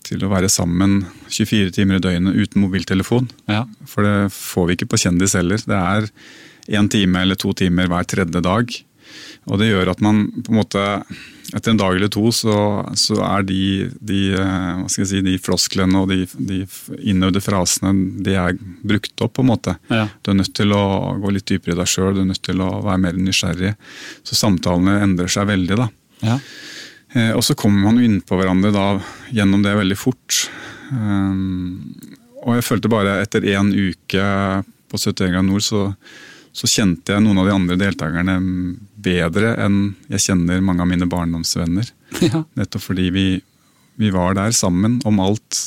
[0.05, 3.29] til å være sammen 24 timer i døgnet uten mobiltelefon.
[3.49, 3.63] Ja.
[3.89, 5.62] For det får vi ikke på Kjendis heller.
[5.65, 6.10] Det er
[6.77, 8.73] én time eller to timer hver tredje dag.
[9.49, 10.86] Og det gjør at man på en måte
[11.53, 12.55] etter en dag eller to så,
[12.95, 13.63] så er de,
[13.99, 16.61] de, eh, si, de, flosklene og de, de
[17.11, 17.91] innøvde frasene
[18.23, 18.55] de er
[18.87, 19.33] brukt opp.
[19.35, 19.75] på en måte.
[19.91, 20.05] Ja.
[20.21, 20.83] Du er nødt til å
[21.21, 23.75] gå litt dypere i deg sjøl, du er nødt til å være mer nysgjerrig.
[24.27, 25.79] Så samtalene endrer seg veldig.
[25.83, 25.89] da.
[26.23, 26.39] Ja.
[27.13, 28.87] Eh, og så kommer man jo innpå hverandre da,
[29.35, 30.45] gjennom det veldig fort.
[30.91, 31.95] Um,
[32.41, 34.27] og jeg følte bare etter én uke
[34.91, 35.85] på 71 grader nord så
[36.51, 38.35] så kjente jeg noen av de andre deltakerne
[39.03, 41.91] bedre enn jeg kjenner mange av mine barndomsvenner.
[42.21, 42.41] Ja.
[42.59, 43.25] Nettopp fordi vi,
[43.95, 45.61] vi, var der sammen om alt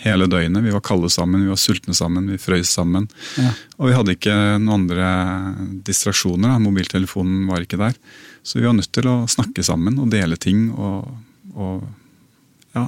[0.00, 0.64] hele døgnet.
[0.64, 3.10] Vi var kalde sammen, vi var sultne sammen, vi frøys sammen.
[3.36, 3.52] Ja.
[3.76, 5.10] Og vi hadde ikke noen andre
[5.84, 6.56] distraksjoner.
[6.64, 7.98] Mobiltelefonen var ikke der.
[8.42, 10.70] Så vi var nødt til å snakke sammen og dele ting.
[10.72, 11.12] og,
[11.52, 11.84] og
[12.72, 12.86] ja.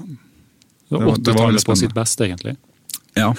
[0.88, 2.57] Det var, det var på sitt beste, egentlig?
[3.14, 3.31] Ja.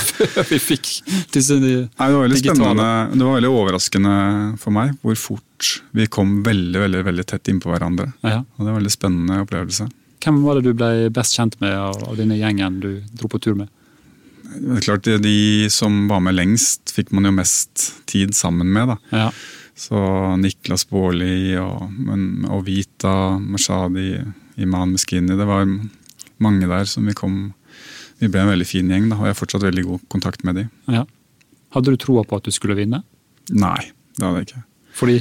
[0.50, 0.88] Vi fikk
[1.34, 2.88] disse Nei, Det var spennende.
[3.14, 4.14] Det var veldig overraskende
[4.60, 5.46] for meg hvor fort
[5.94, 8.08] vi kom veldig veldig, veldig tett innpå hverandre.
[8.24, 8.40] Ja.
[8.42, 9.86] Og Det var en veldig spennende opplevelse.
[10.20, 13.40] Hvem var det du ble best kjent med av, av denne gjengen du dro på
[13.40, 13.70] tur med?
[14.50, 18.90] Det er klart, De som var med lengst, fikk man jo mest tid sammen med.
[18.90, 18.98] da.
[19.14, 19.30] Ja.
[19.78, 19.96] Så
[20.36, 21.86] Niklas Baarli og,
[22.50, 24.18] og Vita, Mashadi,
[24.60, 25.64] Iman Meskini Det var
[26.42, 27.38] mange der som vi kom
[28.20, 30.60] vi ble en veldig fin gjeng, da, og jeg har fortsatt veldig god kontakt med
[30.60, 30.72] dem.
[30.92, 31.06] Ja.
[31.74, 33.02] Hadde du troa på at du skulle vinne?
[33.50, 33.80] Nei,
[34.18, 34.64] det hadde jeg ikke.
[35.00, 35.16] Fordi?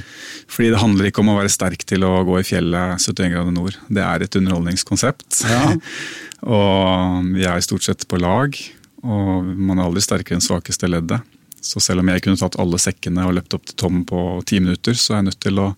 [0.49, 3.53] Fordi det handler ikke om å være sterk til å gå i fjellet 71 grader
[3.55, 3.77] nord.
[3.87, 5.43] Det er et underholdningskonsept.
[5.47, 5.61] Ja.
[6.57, 8.57] og vi er stort sett på lag,
[9.05, 11.37] og man er aldri sterkere enn svakeste leddet.
[11.63, 14.61] Så selv om jeg kunne tatt alle sekkene og løpt opp til Tom på ti
[14.63, 15.69] minutter, så er jeg nødt til å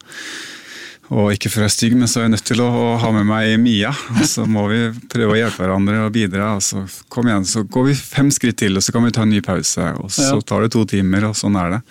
[1.11, 2.69] og ikke for å være stygg, men så er jeg nødt til å,
[3.01, 3.89] ha med meg Mia.
[4.15, 4.79] Og så må vi
[5.11, 6.53] prøve å hjelpe hverandre og bidra.
[6.55, 9.25] Og så kom igjen, så går vi fem skritt til, og så kan vi ta
[9.25, 9.89] en ny pause.
[9.99, 11.81] Og så tar det to timer, og sånn er det.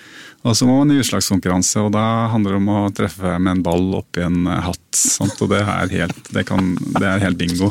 [0.48, 3.62] Og så må man i utslagskonkurranse, og da handler det om å treffe med en
[3.66, 4.88] ball oppi en hatt.
[4.96, 5.36] Sant?
[5.44, 7.68] Og det er helt, det kan, det er helt bingo.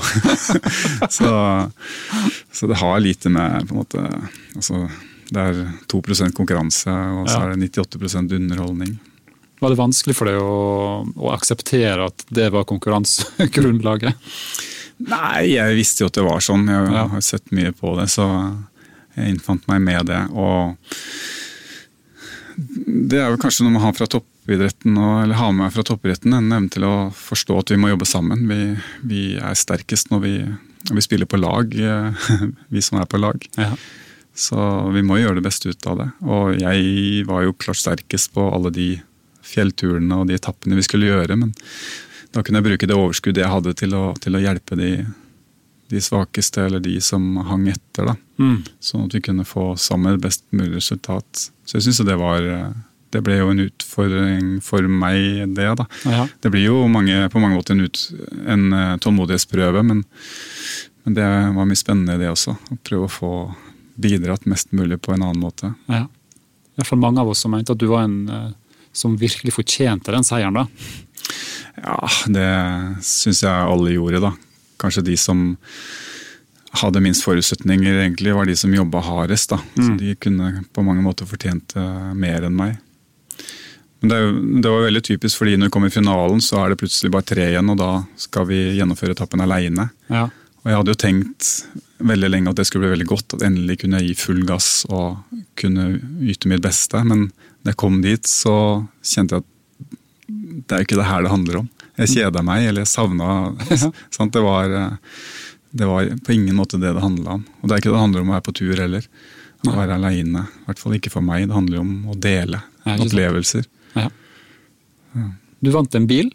[1.18, 1.32] så,
[2.54, 4.06] så, det har lite med på en måte
[4.54, 4.86] altså,
[5.34, 6.02] Det er 2
[6.38, 9.00] konkurranse, og så er det 98% underholdning.
[9.60, 14.16] Var det vanskelig for deg å, å akseptere at det var konkurransegrunnlaget?
[15.10, 16.68] Nei, jeg visste jo at det var sånn.
[16.68, 17.06] Jeg ja.
[17.12, 18.26] har sett mye på det, så
[19.16, 20.22] jeg innfant meg med det.
[20.36, 20.76] Og
[23.10, 26.52] det er jo kanskje noe man har fra toppidretten, eller har med fra toppidretten, en
[26.56, 28.44] evne til å forstå at vi må jobbe sammen.
[28.50, 28.62] Vi,
[29.08, 30.36] vi er sterkest når vi,
[30.90, 31.76] når vi, spiller på lag,
[32.74, 33.48] vi som er på lag.
[33.60, 33.72] Ja.
[34.40, 34.60] Så
[34.96, 36.10] vi må gjøre det beste ut av det.
[36.28, 38.90] Og jeg var jo klart sterkest på alle de
[39.50, 41.38] fjellturene og de etappene vi skulle gjøre.
[41.40, 41.54] Men
[42.36, 44.92] da kunne jeg bruke det overskuddet jeg hadde til å, til å hjelpe de,
[45.90, 48.12] de, svakeste, eller de som hang etter.
[48.12, 48.16] da.
[48.42, 48.60] Mm.
[48.80, 51.50] Sånn at vi kunne få sammen best mulig resultat.
[51.66, 52.46] Så jeg syns det var
[53.10, 55.70] det ble jo en utfordring for meg, det.
[55.80, 55.86] da.
[56.06, 56.28] Ja.
[56.42, 58.04] Det blir jo mange, på mange måter en, ut,
[58.46, 60.04] en uh, tålmodighetsprøve, men,
[61.04, 62.54] men, det var mye spennende det også.
[62.54, 63.34] Å prøve å få
[64.00, 65.74] bidratt mest mulig på en annen måte.
[65.90, 66.06] Ja.
[66.86, 68.52] Fall mange av oss som mente at du var en uh,
[69.00, 70.68] som virkelig fortjente den seieren, da?
[71.80, 72.52] Ja, det
[73.06, 74.34] syns jeg alle gjorde, da.
[74.80, 75.54] Kanskje de som
[76.80, 79.50] hadde minst forutsetninger, egentlig, var de som jobba hardest.
[79.56, 79.60] da.
[79.76, 79.86] Mm.
[79.86, 81.76] Så de kunne på mange måter fortjent
[82.16, 82.78] mer enn meg.
[84.00, 84.20] Men det,
[84.64, 87.28] det, var veldig typisk, fordi når vi kom i finalen, så er det plutselig bare
[87.28, 89.90] tre igjen, og da skal vi gjennomføre etappen aleine.
[90.08, 90.30] Ja.
[90.60, 91.50] Og jeg hadde jo tenkt
[92.00, 94.70] veldig lenge at det skulle bli veldig godt, at endelig kunne jeg gi full gass
[94.88, 95.20] og
[95.60, 95.92] kunne
[96.24, 97.02] yte mitt beste.
[97.08, 97.28] Men
[97.64, 98.54] da jeg kom dit, så
[99.04, 99.56] kjente jeg at
[100.70, 101.68] det er ikke det her det handler om.
[102.00, 103.30] Jeg kjeda meg, eller jeg savna
[104.36, 104.76] det, var,
[105.72, 107.44] det var på ingen måte det det handla om.
[107.60, 109.10] Og det er ikke det det handler om å være på tur heller.
[109.68, 110.46] Å være aleine.
[110.48, 111.50] I hvert fall ikke for meg.
[111.50, 112.62] Det handler jo om å dele
[112.96, 113.68] opplevelser.
[113.98, 114.08] Ja.
[115.60, 116.30] Du vant en bil?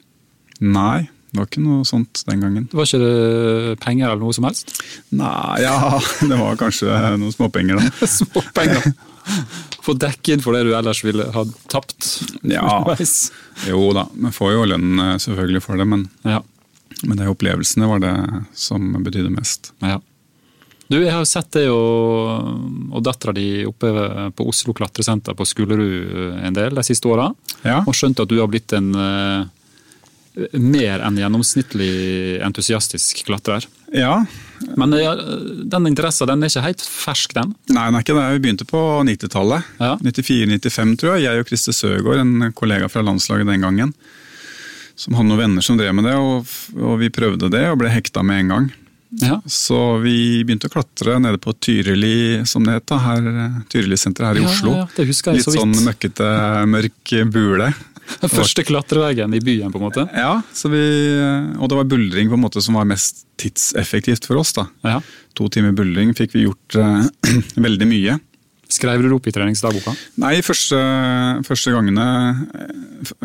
[0.61, 2.67] Nei, det var ikke noe sånt den gangen.
[2.71, 4.77] Det var ikke det penger eller noe som helst?
[5.17, 5.79] Nei, ja,
[6.31, 8.09] det var kanskje noen småpenger, da.
[8.19, 8.93] småpenger.
[9.85, 12.09] Få dekke inn for det du ellers ville ha tapt?
[12.49, 12.97] Ja,
[13.69, 14.07] jo da.
[14.13, 16.41] Vi får jo lønn eh, selvfølgelig for det, men, ja.
[17.05, 18.15] men de opplevelsene var det
[18.57, 19.75] som betydde mest.
[19.85, 20.01] Ja.
[20.89, 22.49] Du, Jeg har jo sett deg og,
[22.93, 23.91] og dattera di oppe
[24.37, 27.31] på Oslo klatresenter på Skulerud en del de siste åra.
[27.65, 27.81] Ja.
[27.85, 29.47] Og skjønt at du har blitt en uh,
[30.61, 33.65] mer enn gjennomsnittlig entusiastisk klatrer.
[33.97, 34.25] Ja.
[34.79, 34.95] Men
[35.71, 37.55] den interessen den er ikke helt fersk, den?
[37.73, 38.27] Nei, den er ikke det.
[38.37, 39.73] Vi begynte på 90-tallet.
[39.81, 39.95] Ja.
[40.03, 41.27] 94-95, tror jeg.
[41.27, 43.95] Jeg og Christer Søgaard, en kollega fra landslaget den gangen.
[44.95, 47.91] Som hadde noen venner som drev med det, og, og vi prøvde det og ble
[47.91, 48.73] hekta med en gang.
[49.23, 49.39] Ja.
[49.47, 53.27] Så vi begynte å klatre nede på Tyrili, som det het, her,
[53.71, 54.77] her i Oslo.
[54.81, 56.31] Ja, det husker jeg Litt så sånn møkkete,
[56.71, 57.73] mørk bule.
[58.21, 60.05] Den første klatreveggen i byen, på en måte?
[60.13, 60.37] Ja,
[60.71, 60.85] vi,
[61.57, 64.53] og det var buldring på en måte som var mest tidseffektivt for oss.
[64.57, 64.67] da.
[64.85, 65.01] Ja.
[65.39, 67.07] To timer buldring fikk vi gjort uh,
[67.67, 68.19] veldig mye.
[68.75, 69.95] Skrev du det opp i treningsdagboka?
[70.23, 70.79] Nei, første,
[71.47, 72.07] første gangene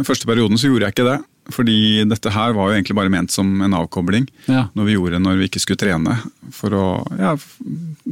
[0.04, 1.20] Første perioden så gjorde jeg ikke det.
[1.54, 4.28] Fordi dette her var jo egentlig bare ment som en avkobling.
[4.50, 4.68] Ja.
[4.78, 6.18] Når vi gjorde når vi ikke skulle trene.
[6.56, 6.86] For å
[7.20, 7.36] ja,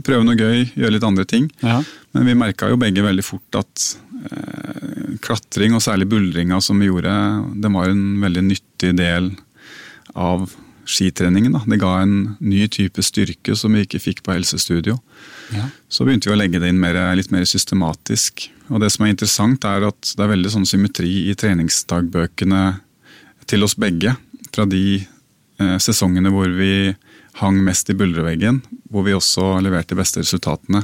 [0.06, 1.50] prøve noe gøy, gjøre litt andre ting.
[1.62, 1.80] Ja.
[2.16, 3.88] Men vi merka jo begge veldig fort at
[4.32, 7.14] eh, klatring, og særlig buldringa som vi gjorde,
[7.62, 9.34] det var en veldig nyttig del
[10.18, 10.50] av
[10.88, 11.52] skitreningen.
[11.52, 11.62] Da.
[11.68, 14.98] Det ga en ny type styrke som vi ikke fikk på helsestudio.
[15.54, 15.68] Ja.
[15.92, 18.48] Så begynte vi å legge det inn mer, litt mer systematisk.
[18.72, 22.64] Og det som er interessant, er at det er veldig sånn symmetri i treningsdagbøkene
[23.48, 24.14] til oss begge
[24.54, 25.00] fra de
[25.60, 26.94] eh, sesongene hvor vi
[27.42, 30.84] hang mest i buldreveggen, hvor vi også leverte de beste resultatene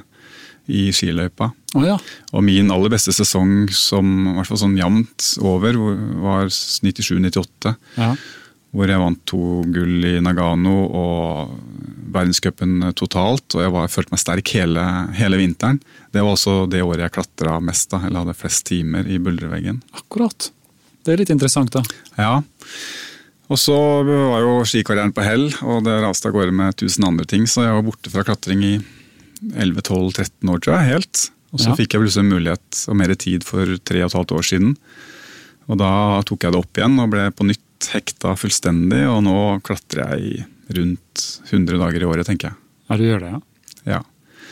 [0.71, 1.49] i skiløypa.
[1.75, 1.97] Oh, ja.
[2.31, 5.79] Og min aller beste sesong som i hvert fall sånn jevnt over,
[6.23, 7.73] var 97-98.
[7.97, 8.13] Ja.
[8.73, 11.51] Hvor jeg vant to gull i Nagano og
[12.13, 13.45] verdenscupen totalt.
[13.53, 14.85] Og jeg var, følte meg sterk hele,
[15.17, 15.81] hele, vinteren.
[16.13, 19.81] Det var også det året jeg klatra mest, da, eller hadde flest timer i buldreveggen.
[19.99, 20.49] Akkurat.
[21.03, 21.83] Det er litt interessant, da.
[22.17, 22.37] Ja.
[23.51, 23.75] Og så
[24.07, 27.65] var jo skikarrieren på hell, og det raste av gårde med tusen andre ting, så
[27.65, 28.73] jeg var borte fra klatring i
[29.51, 31.25] 11-12-13 år, tror jeg, helt.
[31.53, 31.77] Og så ja.
[31.77, 34.73] fikk jeg plutselig mulighet og mer tid for tre og et halvt år siden.
[35.69, 35.91] Og da
[36.27, 39.37] tok jeg det opp igjen og ble på nytt hekta fullstendig, og nå
[39.67, 42.59] klatrer jeg rundt 100 dager i året, tenker jeg.
[42.87, 43.41] Ja, du gjør det, ja?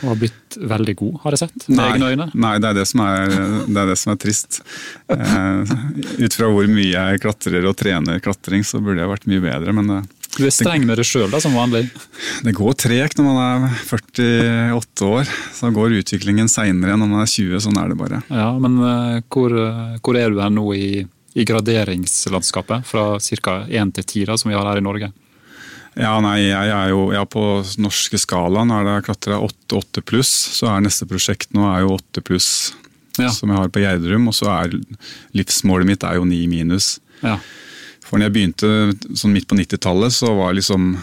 [0.02, 1.68] Og har blitt veldig god, har jeg sett?
[1.70, 2.26] Med egne øyne?
[2.34, 3.36] Nei, det er det som er,
[3.68, 4.62] det er, det som er trist.
[5.14, 5.76] Eh,
[6.24, 9.76] ut fra hvor mye jeg klatrer og trener klatring, så burde jeg vært mye bedre,
[9.78, 10.00] men det,
[10.40, 11.84] Du er streng med deg sjøl, som vanlig?
[12.42, 15.34] Det går tregt når man er 48 år.
[15.54, 17.66] Så går utviklingen seinere enn når man er 20.
[17.68, 18.22] Sånn er det bare.
[18.32, 19.54] Ja, Men uh, hvor,
[20.02, 21.04] hvor, er du her nå i,
[21.36, 22.88] i graderingslandskapet?
[22.90, 23.58] Fra ca.
[23.70, 25.12] 1 til 10, som vi har her i Norge?
[26.00, 27.46] Ja, nei, jeg er jo jeg er på
[27.84, 28.72] norske skalaen.
[28.72, 32.52] Er det klatra 8-8 pluss, så er neste prosjekt nå er jo 8 pluss.
[33.20, 33.28] Ja.
[33.34, 34.30] Som jeg har på Gjerdrum.
[34.32, 34.78] Og så er
[35.36, 36.96] livsmålet mitt er jo 9 minus.
[37.20, 37.36] Ja.
[38.08, 40.96] For når jeg begynte sånn midt på 90-tallet, så var liksom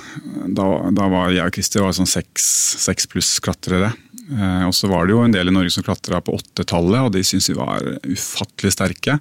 [0.56, 3.94] Da, da var jeg og Christer var sånn 6 pluss-klatrere.
[4.28, 7.14] Eh, og så var det jo en del i Norge som klatra på 8-tallet, og
[7.14, 9.16] de syntes vi var ufattelig sterke.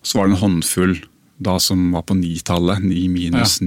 [0.00, 0.96] Og så var det en håndfull
[1.36, 2.84] da som var på 9-tallet.
[2.84, 3.66] 9 minus ja.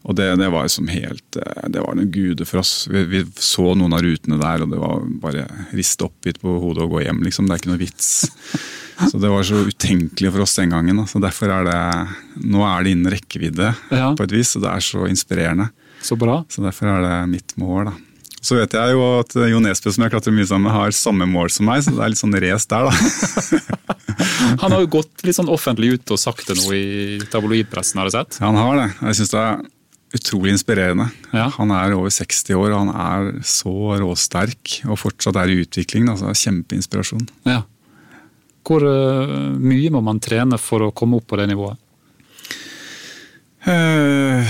[0.00, 0.08] 9.
[0.08, 2.88] Og det, det, var som helt eh, Det var noen guder for oss.
[2.90, 6.56] Vi, vi, så noen av rutene der, og det var bare riste opp litt på
[6.62, 7.48] hodet og gå hjem, liksom.
[7.48, 8.12] Det er ikke noe vits.
[9.00, 10.98] Så det var så utenkelig for oss den gangen.
[11.08, 11.78] Så derfor er det
[12.52, 14.10] Nå er det innen rekkevidde ja.
[14.12, 15.70] på et vis, og det er så inspirerende.
[16.04, 16.42] Så bra.
[16.52, 17.94] Så derfor er det mitt mål, da.
[18.40, 21.28] Så vet jeg jo at Jo Nesbø, som jeg klatrer mye sammen med, har samme
[21.28, 23.80] mål som meg, så det er litt sånn race der, da.
[24.62, 28.08] Han har jo gått litt sånn offentlig ut og sagt det nå i tabloidpressen, har
[28.08, 28.40] jeg sett?
[28.40, 28.88] Ja, han har det.
[29.00, 29.60] Jeg synes det er
[30.14, 31.08] utrolig inspirerende.
[31.32, 31.48] Ja.
[31.56, 36.08] Han er over 60 år og han er så råsterk og fortsatt er i utvikling.
[36.10, 37.28] Altså, kjempeinspirasjon.
[37.48, 37.62] Ja.
[38.66, 41.78] Hvor uh, mye må man trene for å komme opp på det nivået?
[43.60, 44.40] Uh,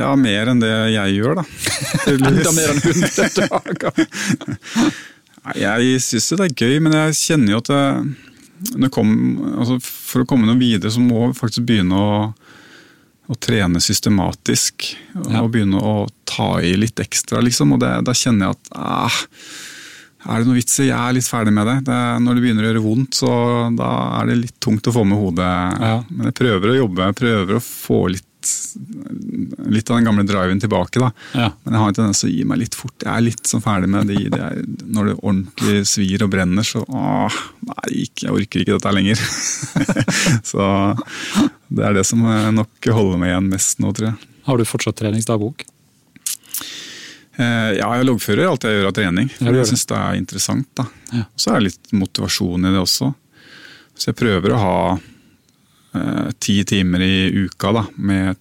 [0.00, 1.44] ja, mer enn det jeg gjør, da.
[2.14, 4.08] Enda mer enn 100 dager!
[5.64, 7.70] jeg syns det er gøy, men jeg kjenner jo at
[8.58, 9.12] det, kom,
[9.54, 12.18] altså for å komme noe videre, så må vi faktisk begynne å,
[13.28, 14.88] å trene systematisk.
[15.14, 15.42] Ja.
[15.42, 15.96] Og begynne å
[16.28, 17.76] ta i litt ekstra, liksom.
[17.76, 19.18] Og det, da kjenner jeg at ah,
[20.28, 20.88] er det noe vits i?
[20.88, 21.76] Jeg er litt ferdig med det.
[21.86, 22.00] det.
[22.24, 23.32] Når det begynner å gjøre vondt, så
[23.78, 25.52] da er det litt tungt å få med hodet.
[25.84, 25.98] Ja.
[26.08, 28.27] Men jeg prøver å jobbe, jeg prøver å få litt
[29.68, 31.00] litt av den gamle driven tilbake.
[31.02, 31.10] da.
[31.34, 31.48] Ja.
[31.64, 32.96] Men jeg har en tendens til å gi meg litt fort.
[33.04, 34.60] Jeg er litt sånn ferdig med de, det er,
[34.98, 39.24] Når det ordentlig svir og brenner, så åh, nei, jeg orker ikke dette lenger.
[40.50, 40.68] så
[41.68, 42.22] det er det som
[42.54, 44.30] nok holder meg igjen mest nå, tror jeg.
[44.48, 45.66] Har du fortsatt treningsdagbok?
[47.38, 49.28] Eh, ja, jeg loggfører alt jeg gjør av trening.
[49.30, 50.68] for Jeg syns det er interessant.
[50.74, 50.88] da.
[51.12, 51.24] Ja.
[51.36, 53.12] Så er det litt motivasjon i det også.
[53.98, 55.06] Så jeg prøver å ha eh,
[56.38, 58.36] ti timer i uka da, med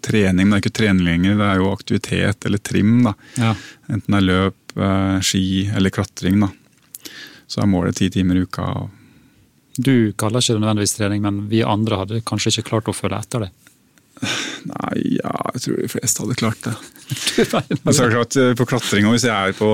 [0.00, 0.46] trening.
[0.48, 3.02] Men det er ikke trening lenger, det er jo aktivitet eller trim.
[3.04, 3.14] da.
[3.36, 3.54] Ja.
[3.92, 6.40] Enten det er løp, eh, ski eller klatring.
[6.40, 6.48] da.
[7.46, 8.88] Så er målet ti timer i uka.
[9.76, 13.20] Du kaller ikke det nødvendigvis trening, men vi andre hadde kanskje ikke klart å følge
[13.20, 13.50] etter det?
[14.66, 16.74] Nei, ja, jeg tror de fleste hadde klart det.
[17.86, 19.68] altså, klart, eh, på klatring, Hvis jeg er på,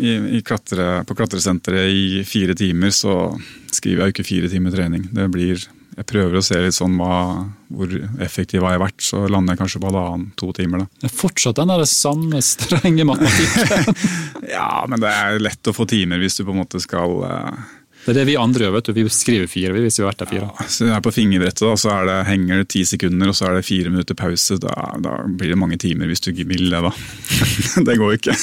[0.00, 3.34] i, i klatre, på klatresenteret i fire timer, så
[3.70, 5.06] skriver jeg jo ikke fire timer trening.
[5.14, 5.62] Det blir,
[5.96, 7.92] Jeg prøver å se litt sånn hva, hvor
[8.24, 10.84] effektiv har jeg vært, så lander jeg kanskje på halvannen, to timer.
[10.84, 11.02] da.
[11.02, 14.00] Det er fortsatt den der samme strenge matematikken.
[14.56, 17.76] ja, men det er lett å få timer hvis du på en måte skal uh,
[18.00, 18.74] det er det vi andre gjør.
[18.78, 18.92] vet du.
[18.96, 20.48] Vi skriver fire hvis vi har vært der fire.
[20.48, 23.58] Ja, så er På fingerbrettet da, så det, henger det ti sekunder, og så er
[23.58, 24.56] det fire minutter pause.
[24.62, 24.72] Da,
[25.04, 26.92] da blir det mange timer hvis du ikke vil det, da.
[27.88, 28.36] det går ikke.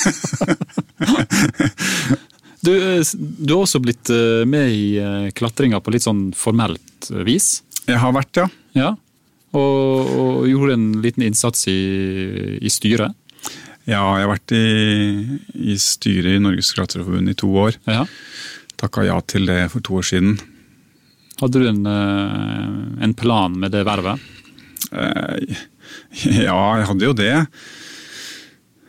[2.67, 7.09] du, eh, du, har også blitt eh, med i eh, klatringa på litt sånn formelt
[7.25, 7.63] vis?
[7.87, 8.47] Jeg har vært, ja.
[8.77, 8.91] ja.
[9.57, 11.79] Og, og gjorde en liten innsats i,
[12.61, 13.15] i styret?
[13.87, 15.39] Ja, jeg har vært i,
[15.71, 17.79] i styret i Norges Klatreforbund i to år.
[17.87, 18.03] Ja
[18.77, 20.37] takka ja til det for to år siden.
[21.37, 24.21] Hadde du en, eh, en plan med det vervet?
[24.91, 25.57] Eh,
[26.47, 27.35] ja, jeg hadde jo det.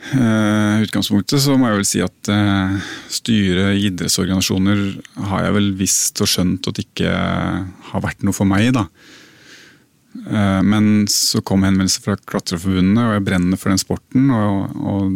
[0.08, 2.32] Eh, utgangspunktet så må jeg vel si at
[3.12, 4.82] styret i idrettsorganisasjoner
[5.28, 7.12] har jeg vel visst og skjønt at det ikke
[7.90, 8.72] har vært noe for meg.
[8.76, 8.86] da.
[10.26, 14.30] Eh, men så kom henvendelser fra Klatreforbundet, og jeg brenner for den sporten.
[14.34, 15.12] Og, og,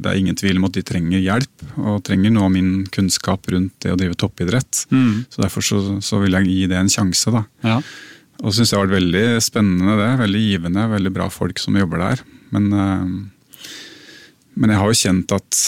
[0.00, 3.50] det er ingen tvil om at de trenger hjelp, og trenger noe av min kunnskap
[3.52, 4.84] rundt det å drive toppidrett.
[4.90, 5.26] Mm.
[5.30, 7.34] Så derfor så, så, vil jeg gi det en sjanse.
[7.34, 7.44] da.
[7.66, 7.78] Ja.
[8.40, 10.10] Og syns det har vært veldig spennende, det.
[10.24, 10.88] Veldig givende.
[10.96, 12.26] Veldig bra folk som jobber der.
[12.54, 13.64] Men, uh,
[14.56, 15.58] men jeg har jo kjent at,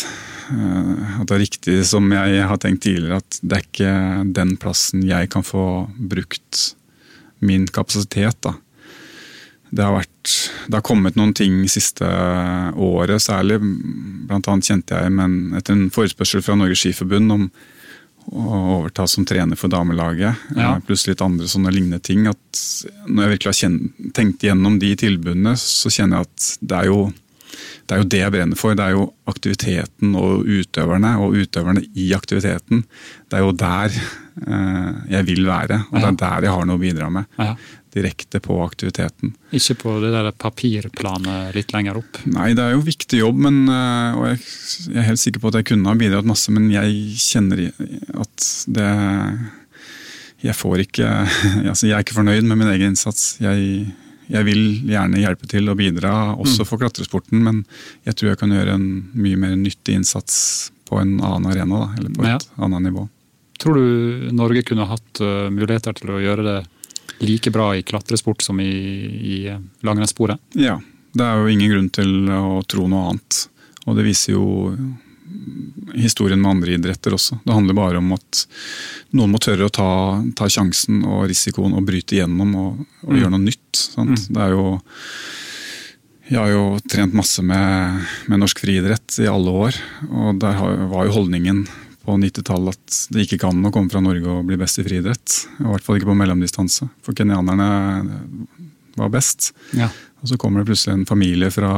[0.48, 3.92] uh, at det er riktig som jeg har tenkt tidligere, at det er ikke
[4.40, 5.66] den plassen jeg kan få
[6.00, 6.72] brukt
[7.44, 8.40] min kapasitet.
[8.40, 8.56] da.
[9.72, 10.32] Det har, vært,
[10.68, 12.06] det har kommet noen ting siste
[12.76, 13.56] året særlig.
[14.28, 17.46] Blant annet kjente jeg men etter en forespørsel fra Norges Skiforbund om
[18.30, 20.76] å overta som trener for damelaget, ja.
[20.86, 22.28] pluss litt andre sånne lignende ting.
[22.30, 22.60] at
[23.08, 27.00] Når jeg virkelig har tenkt gjennom de tilbudene, så kjenner jeg at det er jo
[27.82, 28.76] det er jo det jeg brenner for.
[28.78, 32.84] Det er jo aktiviteten og utøverne, og utøverne i aktiviteten.
[33.28, 36.78] Det er jo der eh, jeg vil være, og det er der jeg har noe
[36.78, 37.28] å bidra med.
[37.92, 39.34] Direkte på aktiviteten.
[39.52, 42.22] Ikke på det der papirplanet litt lenger opp?
[42.32, 44.38] Nei, det er jo viktig jobb, men, eh, og jeg,
[44.88, 48.48] jeg er helt sikker på at jeg kunne ha bidratt masse, men jeg kjenner at
[48.72, 48.92] det
[50.42, 51.08] Jeg får ikke
[51.70, 53.36] altså Jeg er ikke fornøyd med min egen innsats.
[53.42, 53.92] Jeg
[54.32, 56.68] jeg vil gjerne hjelpe til og bidra, også mm.
[56.68, 57.62] for klatresporten, men
[58.06, 61.88] jeg tror jeg kan gjøre en mye mer nyttig innsats på en annen arena, da,
[61.98, 62.38] eller på et ja.
[62.64, 63.06] annet nivå.
[63.62, 66.58] Tror du Norge kunne hatt uh, muligheter til å gjøre det
[67.22, 68.72] like bra i klatresport som i,
[69.34, 69.36] i
[69.86, 70.40] langrennssporet?
[70.58, 70.80] Ja,
[71.12, 73.46] det er jo ingen grunn til å tro noe annet.
[73.86, 74.46] Og det viser jo
[75.94, 77.38] historien med andre idretter også.
[77.44, 78.44] Det handler bare om at
[79.16, 79.90] noen må tørre å ta,
[80.36, 83.20] ta sjansen og risikoen og bryte igjennom og, og mm.
[83.20, 83.84] gjøre noe nytt.
[83.98, 84.16] Mm.
[84.28, 84.66] Det er jo
[86.32, 89.78] jeg har jo trent masse med, med norsk friidrett i alle år.
[90.08, 91.66] Og der var jo holdningen
[92.02, 95.36] på 90-tallet at det ikke kan å komme fra Norge og bli best i friidrett.
[95.62, 96.88] I hvert fall ikke på mellomdistanse.
[97.06, 97.68] For kenyanerne
[98.98, 99.52] var best.
[99.76, 99.88] Ja.
[100.22, 101.70] Og så kommer det plutselig en familie fra,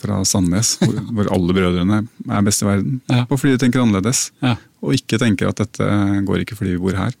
[0.00, 3.00] fra Sandnes hvor, hvor, alle brødrene er best i verden.
[3.10, 3.24] Ja.
[3.28, 4.28] Og fordi de tenker annerledes.
[4.42, 4.56] Ja.
[4.84, 5.90] Og ikke tenker at dette
[6.26, 7.14] går ikke fordi vi bor her.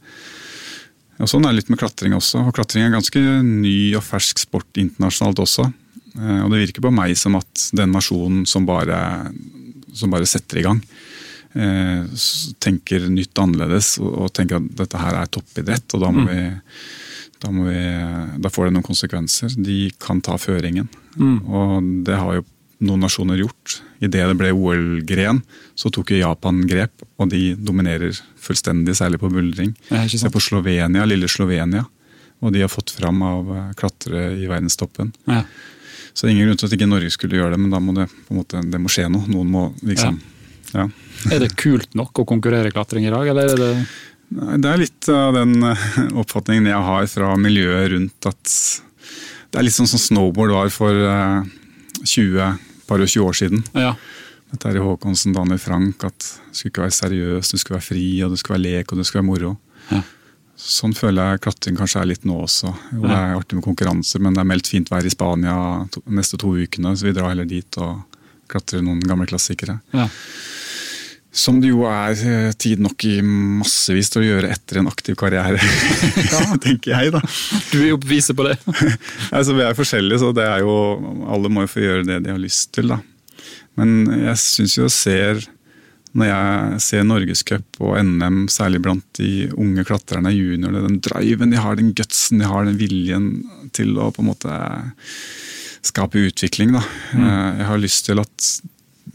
[1.22, 2.42] Og Sånn er det litt med klatring også.
[2.48, 5.68] Og Klatring er en ganske ny og fersk sport internasjonalt også.
[6.18, 8.98] Eh, og det virker på meg som at den nasjonen som bare,
[9.94, 11.13] som bare setter i gang, eh,
[11.54, 16.30] tenker nytt annerledes og, tenker at dette her er toppidrett, og da må mm.
[16.32, 16.40] vi
[17.44, 17.84] da, vi,
[18.40, 19.54] da, får det noen konsekvenser.
[19.60, 20.88] De kan ta føringen.
[21.20, 21.36] Mm.
[21.44, 22.44] Og det har jo
[22.84, 23.78] noen nasjoner gjort.
[24.00, 25.42] Idet det ble OL-gren,
[25.78, 29.74] så tok jo Japan grep, og de dominerer fullstendig, særlig på buldring.
[30.10, 31.84] Se på Slovenia, lille Slovenia,
[32.42, 35.14] og de har fått fram av klatre i verdenstoppen.
[35.30, 35.44] Ja.
[36.14, 38.34] Så ingen grunn til at ikke Norge skulle gjøre det, men da må det, på
[38.34, 39.26] en måte, det må skje noe.
[39.30, 40.33] Noen må liksom ja.
[41.32, 43.70] Er det kult nok å konkurrere i klatring i dag, eller er det
[44.60, 45.84] Det er litt av den eh,
[46.20, 48.54] oppfatningen jeg har fra miljøet rundt at
[49.54, 50.96] det er litt sånn som snowboard var for
[52.02, 52.56] 20, eh,
[52.88, 53.62] par og 20 år siden.
[53.78, 53.92] Ja.
[54.50, 58.08] Med Terje Håkonsen, Daniel Frank, at det skulle ikke være seriøst, det skulle være fri,
[58.26, 59.52] og det skulle være lek og det skulle være moro.
[59.92, 60.02] Ja.
[60.64, 62.72] Sånn føler jeg klatring kanskje er litt nå også.
[62.94, 65.56] Jo, det er artig med konkurranser, men det er meldt fint vær i Spania
[65.94, 68.02] de neste to ukene, så vi drar heller dit og
[68.50, 69.80] klatrer noen gamle klassikere.
[69.94, 70.08] Ja.
[71.34, 75.16] Som det jo er eh, tid nok i massevis til å gjøre etter en aktiv
[75.18, 75.58] karriere,
[76.64, 77.22] tenker jeg da.
[77.72, 78.54] Du er jo beviset på det.
[79.34, 80.76] altså, vi er forskjellige, så det er jo,
[81.34, 82.94] alle må jo få gjøre det de har lyst til.
[82.94, 83.00] da.
[83.80, 85.42] Men jeg syns jo jeg ser,
[86.14, 91.58] når jeg ser Norgescup og NM, særlig blant de unge klatrerne, juniorene, den driven de
[91.58, 93.32] har, den gutsen de har, den viljen
[93.74, 94.60] til å på en måte
[95.84, 96.72] skape utvikling.
[96.78, 96.84] da.
[97.12, 97.26] Mm.
[97.26, 98.54] Eh, jeg har lyst til at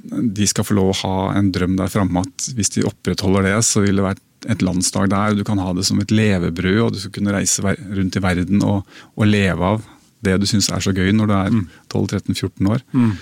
[0.07, 3.57] de skal få lov å ha en drøm der framme at hvis de opprettholder det,
[3.67, 5.35] så vil det være et landslag der.
[5.35, 8.63] Du kan ha det som et levebrød, og du skal kunne reise rundt i verden
[8.63, 9.85] og, og leve av
[10.25, 11.53] det du syns er så gøy når du er
[11.91, 12.83] 12-13-14 år.
[12.91, 13.13] Mm.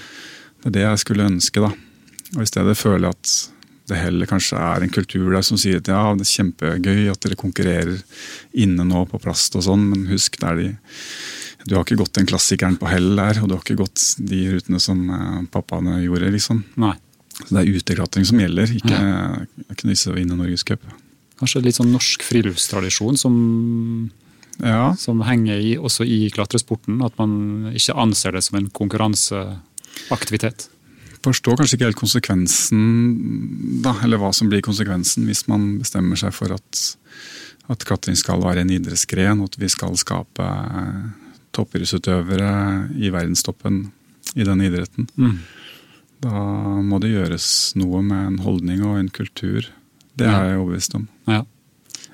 [0.61, 1.61] Det er det jeg skulle ønske.
[1.61, 1.71] da.
[2.36, 3.36] Og I stedet føler jeg at
[3.88, 7.21] det heller kanskje er en kultur der som sier at ja, det er kjempegøy at
[7.23, 8.01] dere konkurrerer
[8.59, 10.71] inne nå på plast og sånn, men husk det er de
[11.65, 14.43] du har ikke gått den klassikeren på hell der, og du har ikke gått de
[14.53, 16.31] rutene som uh, pappaene gjorde.
[16.35, 16.63] liksom.
[16.79, 16.93] Nei.
[17.37, 19.75] Så Det er uteklatring som gjelder, ikke ja.
[19.81, 20.87] knuse og vinne Norgescup.
[21.37, 23.35] Kanskje litt sånn norsk friluftstradisjon som,
[24.57, 24.95] ja.
[24.97, 26.97] som henger i, også i klatresporten?
[27.05, 30.69] At man ikke anser det som en konkurranseaktivitet?
[31.25, 32.81] Forstår kanskje ikke helt konsekvensen,
[33.85, 36.81] da, eller hva som blir konsekvensen hvis man bestemmer seg for at,
[37.69, 40.49] at klatring skal være en idrettsgren, og at vi skal skape
[41.57, 42.51] toppidrettsutøvere
[42.97, 43.87] i verdenstoppen
[44.37, 45.09] i den idretten.
[45.17, 45.37] Mm.
[46.23, 46.33] Da
[46.81, 49.67] må det gjøres noe med en holdning og en kultur.
[50.17, 51.05] Det er jeg overbevist om.
[51.29, 51.43] Ja.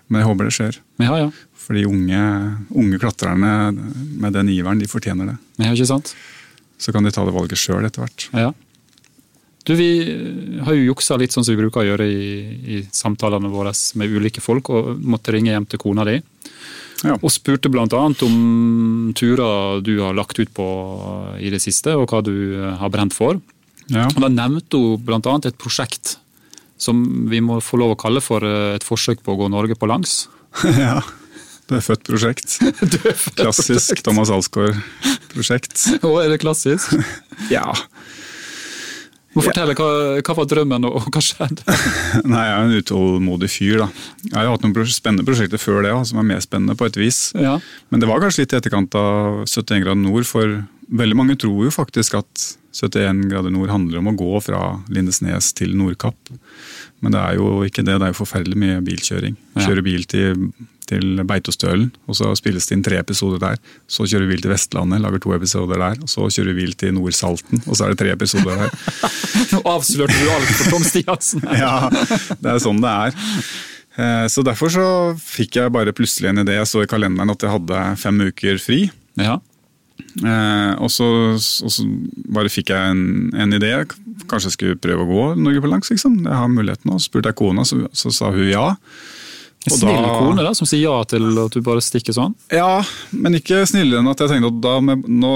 [0.08, 0.80] Men jeg håper det skjer.
[1.02, 1.30] Ja, ja.
[1.64, 2.24] For de unge,
[2.76, 5.38] unge klatrerne med den iveren, de fortjener det.
[5.64, 6.12] Ja, ikke sant?
[6.78, 8.28] Så kan de ta det valget sjøl etter hvert.
[8.36, 8.52] Ja.
[9.64, 9.90] Du, Vi
[10.60, 12.26] har jo juksa litt sånn som vi bruker å gjøre i,
[12.76, 16.18] i samtalene våre med ulike folk, og måtte ringe hjem til kona di.
[17.04, 17.18] Ja.
[17.20, 17.86] Og spurte bl.a.
[18.26, 20.68] om turer du har lagt ut på
[21.40, 23.42] i det siste, og hva du eh, har brent for.
[23.92, 24.08] Ja.
[24.08, 25.20] Og Da nevnte hun bl.a.
[25.44, 26.18] et prosjekt
[26.84, 29.78] som vi må få lov å kalle for eh, et forsøk på å gå Norge
[29.80, 30.24] på langs.
[30.80, 31.02] ja.
[31.70, 32.58] Det er født prosjekt.
[32.64, 34.06] er født klassisk prosjekt.
[34.08, 35.86] Thomas Alsgaard-prosjekt.
[36.08, 36.96] Å, er det klassisk?
[37.54, 37.68] ja.
[39.34, 39.88] Må fortelle, hva,
[40.22, 41.64] hva, var drømmen, og hva skjedde?
[42.32, 43.84] Nei, Jeg er en utålmodig fyr.
[43.84, 43.88] da.
[44.28, 47.24] Jeg har hatt noen spennende prosjekter før det, som er mer spennende på et vis.
[47.38, 47.58] Ja.
[47.90, 50.60] Men det var kanskje litt i etterkant av 71 grader nord, for
[50.94, 54.62] veldig mange tror jo faktisk at 71 grader nord handler om å gå fra
[54.94, 56.34] Lindesnes til Nordkapp.
[57.04, 57.98] Men det er jo ikke det.
[58.00, 59.36] Det er jo forferdelig mye bilkjøring.
[59.60, 60.48] Kjøre bil til
[60.94, 63.60] til Beitostølen, og så spilles det inn tre episoder der.
[63.90, 66.00] Så kjører vi vilt til Vestlandet, lager to episoder der.
[66.00, 68.74] og Så kjører vi vilt til Nordsalten, og så er det tre episoder der.
[69.54, 71.46] Nå avslørte du alt for Tom Stiansen!
[71.64, 73.24] ja, det er sånn det er.
[73.94, 74.86] Eh, så Derfor så
[75.22, 76.58] fikk jeg bare plutselig en idé.
[76.58, 78.86] Jeg så i kalenderen at jeg hadde fem uker fri.
[79.20, 79.40] Ja.
[80.24, 81.86] Eh, og, så, og, så,
[82.34, 83.76] bare fikk jeg en, en, idé.
[84.30, 85.92] Kanskje jeg skulle prøve å gå Norge på langs.
[85.94, 86.22] Liksom.
[86.26, 87.00] Jeg har muligheten nå.
[87.00, 88.72] Så spurte jeg kona, så, så sa hun ja.
[89.64, 92.34] En snill kone da, som sier ja til at du bare stikker sånn?
[92.52, 92.82] Ja,
[93.16, 95.32] men ikke snillere enn at jeg tenkte at da, med, nå,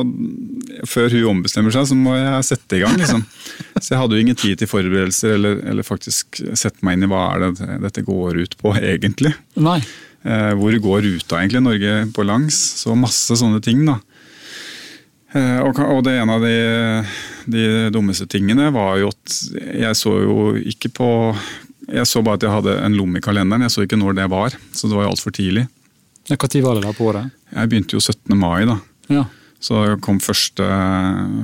[0.90, 2.98] før hun ombestemmer seg, så må jeg sette i gang.
[3.00, 3.24] liksom.
[3.84, 7.12] Så jeg hadde jo ingen tid til forberedelser eller, eller faktisk sette meg inn i
[7.12, 9.32] hva er det dette går ut på egentlig.
[9.62, 9.80] Nei.
[10.28, 12.58] Eh, hvor går ruta egentlig, Norge på langs?
[12.82, 13.86] Så masse sånne ting.
[13.88, 14.00] da.
[15.36, 16.58] Eh, og, og det ene av de,
[17.52, 19.40] de dummeste tingene var jo at
[19.76, 21.10] jeg så jo ikke på
[21.88, 24.30] jeg så bare at jeg hadde en lomme i kalenderen, jeg så ikke når det
[24.32, 24.56] var.
[24.76, 25.68] Så det var jo altfor tidlig.
[26.28, 27.30] Ja, Når var det da på året?
[27.56, 28.36] Jeg begynte jo 17.
[28.38, 28.80] mai, da.
[29.08, 29.24] Ja.
[29.64, 30.66] Så kom første,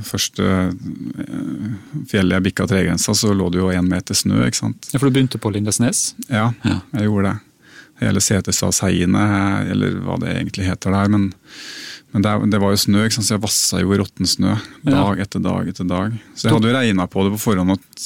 [0.05, 1.71] første eh,
[2.11, 4.43] fjellet jeg bikka tregrensa, så lå det jo én meter snø.
[4.45, 4.89] ikke sant?
[4.91, 6.11] Ja, For du begynte på Lindesnes?
[6.27, 6.81] Ja, ja.
[6.93, 7.39] jeg gjorde det.
[8.03, 9.23] Hele Setesdalsheiene,
[9.71, 11.09] eller hva det egentlig heter der.
[11.13, 11.31] men
[12.13, 14.53] men det, det, var jo snø, så jeg vassa jo i råtten snø
[14.85, 16.13] dag etter dag etter dag.
[16.37, 18.03] Så jeg hadde jo regna på det på forhånd at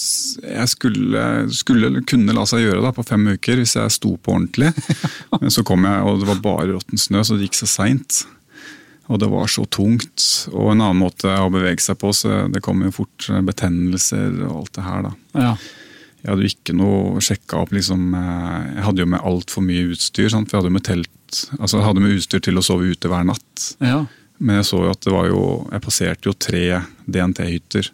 [0.48, 4.38] jeg skulle, skulle kunne la seg gjøre det på fem uker hvis jeg sto på
[4.38, 4.72] ordentlig.
[5.42, 8.22] Men så kom jeg, og det var bare råtten snø, så det gikk så seint.
[9.12, 10.24] Og det var så tungt.
[10.54, 14.62] Og en annen måte å bevege seg på, så det kom jo fort betennelser og
[14.62, 15.14] alt det her, da.
[15.36, 15.54] Ja.
[16.24, 19.92] Jeg hadde jo ikke noe sjekka opp liksom eh, Jeg hadde jo med altfor mye
[19.94, 20.32] utstyr.
[20.34, 20.50] Sant?
[20.50, 21.12] For jeg hadde jo med telt
[21.60, 23.66] Altså jeg hadde med utstyr til å sove ute hver natt.
[23.84, 24.06] Ja.
[24.40, 25.40] Men jeg så jo at det var jo
[25.72, 27.88] Jeg passerte jo tre DNT-hytter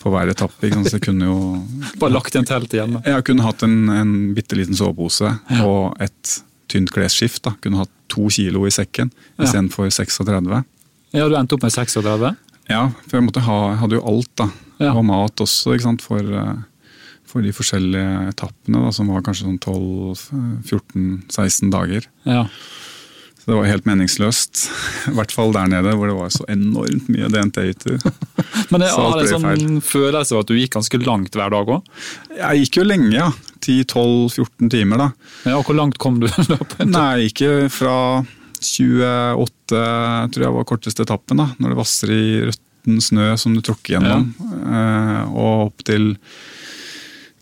[0.00, 0.66] på hver etappe.
[0.66, 0.88] Ikke sant?
[0.90, 1.36] Så jeg kunne jo
[2.02, 3.02] Bare lagt igjen teltet hjemme?
[3.06, 5.64] Jeg kunne hatt en, en bitte liten sovepose Ja.
[5.66, 6.38] og et
[6.70, 7.42] tynt klesskift.
[7.46, 7.52] da.
[7.62, 9.44] Kunne hatt to kilo i sekken Ja.
[9.46, 10.64] istedenfor 36.
[11.12, 12.34] Ja, du endte opp med 36?
[12.70, 14.46] Ja, for jeg måtte ha, hadde jo alt, da.
[14.80, 14.92] Ja.
[14.94, 16.60] Og mat også, ikke sant, for, eh,
[17.30, 22.08] for de forskjellige etappene, da, som var kanskje sånn 12-14-16 dager.
[22.26, 22.46] Ja.
[23.40, 24.66] Så det var helt meningsløst.
[25.08, 27.96] I hvert fall der nede, hvor det var så enormt mye DNT-hytter.
[28.72, 31.88] Men alt har en sånn følelse av at du gikk ganske langt hver dag òg.
[32.36, 33.30] Jeg gikk jo lenge, ja.
[33.64, 35.08] 10-12-14 timer, da.
[35.48, 36.28] Ja, og hvor langt kom du?
[36.36, 36.84] tur?
[36.84, 37.96] Nei, ikke fra
[38.60, 41.48] 28, tror jeg var korteste etappen, da.
[41.56, 44.34] Når det vasser i røtten snø som du tråkker gjennom.
[44.36, 45.24] ja.
[45.30, 46.12] og opp til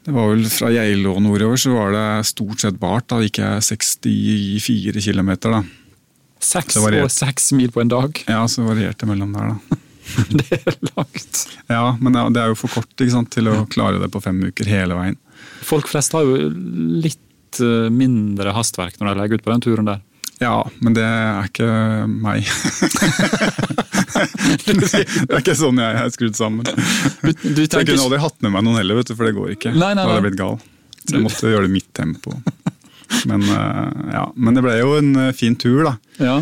[0.08, 3.04] Det var vel fra Geilo og nordover, så var det stort sett bart.
[3.12, 5.60] Da gikk jeg 64 km, da.
[6.40, 8.16] Seks og seks mil på en dag.
[8.24, 9.78] Ja, så varierte mellom der, da.
[10.40, 11.42] Det er langt.
[11.68, 14.70] Ja, men det er jo for kort sant, til å klare det på fem uker
[14.72, 15.18] hele veien.
[15.68, 16.48] Folk flest har jo
[17.04, 20.00] litt eh, mindre hastverk når de legger ut på den turen der.
[20.40, 21.68] Ja, men det er ikke
[22.08, 22.48] meg.
[24.66, 26.64] det er ikke sånn jeg er skrudd sammen.
[26.64, 29.34] Du, du Så jeg kunne aldri hatt med meg noen heller, vet du, for det
[29.36, 29.72] går ikke.
[29.74, 30.58] Nei, nei, Da hadde jeg blitt gal.
[31.08, 32.34] Så jeg måtte gjøre det i mitt tempo.
[33.28, 34.24] Men, eh, ja.
[34.36, 35.94] Men det ble jo en eh, fin tur, da.
[36.20, 36.38] Ja.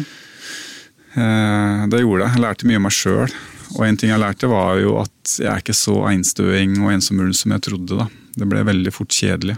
[1.17, 2.33] Eh, Det gjorde det.
[2.35, 3.37] Jeg lærte mye om meg sjøl.
[3.77, 7.21] Og en ting jeg lærte, var jo at jeg er ikke så einstøing og ensom
[7.35, 7.99] som jeg trodde.
[7.99, 8.09] da.
[8.37, 9.57] Det ble veldig fort kjedelig.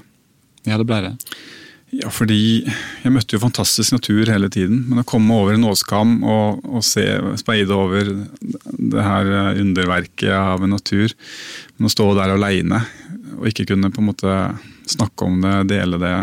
[0.65, 1.15] ja, det ble det.
[1.97, 4.83] Ja, fordi jeg møtte jo fantastisk natur hele tiden.
[4.91, 7.05] Men å komme over en åskam og, og se,
[7.41, 11.15] speide over det her eh, underverket av en natur,
[11.77, 12.83] men å stå der aleine
[13.39, 14.35] og ikke kunne på en måte
[14.89, 16.15] snakke om det, dele det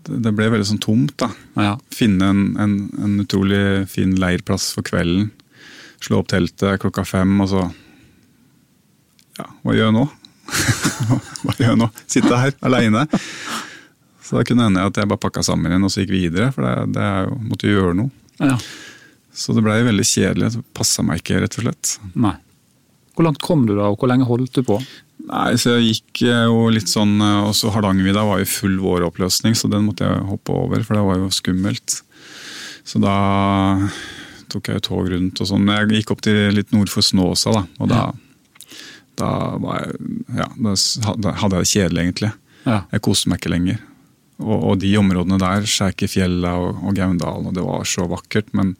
[0.00, 1.28] Det, det ble veldig sånn tomt, da.
[1.60, 1.72] Ja.
[1.92, 5.28] Finne en, en, en utrolig fin leirplass for kvelden.
[6.00, 7.66] Slå opp teltet klokka fem, og så
[9.36, 10.06] Ja, hva gjør jeg nå?
[11.44, 11.90] hva gjør jeg nå?
[12.08, 13.04] Sitte her aleine.
[14.30, 16.52] Så da kunne det hende at jeg bare pakka sammen igjen og så gikk videre,
[16.54, 18.14] for det, det jo, måtte jo gjøre noe.
[18.38, 18.54] ja.
[19.40, 20.48] Så det blei veldig kjedelig.
[20.56, 21.90] Det passa meg ikke, rett og slett.
[22.18, 22.32] Nei.
[23.14, 24.76] Hvor langt kom du da, og hvor lenge holdt du på?
[25.30, 28.78] Nei, så jeg gikk eh, jo litt sånn eh, Og så Hardangervidda var jo full
[28.82, 32.00] våroppløsning, så den måtte jeg hoppe over, for det var jo skummelt.
[32.86, 33.14] Så da
[34.50, 35.70] tok jeg jo tog rundt og sånn.
[35.70, 37.64] Jeg gikk opp til litt nord for Snåsa, da.
[37.78, 38.02] Og da,
[39.20, 39.30] da
[39.62, 42.32] var jeg Ja, da hadde jeg det kjedelig, egentlig.
[42.66, 42.82] Ja.
[42.90, 43.78] Jeg koste meg ikke lenger.
[44.40, 48.74] Og, og de områdene der, Skjærkefjella og, og Gaundalen, og det var så vakkert, men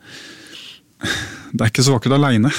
[1.53, 2.53] det er ikke så vakkert aleine.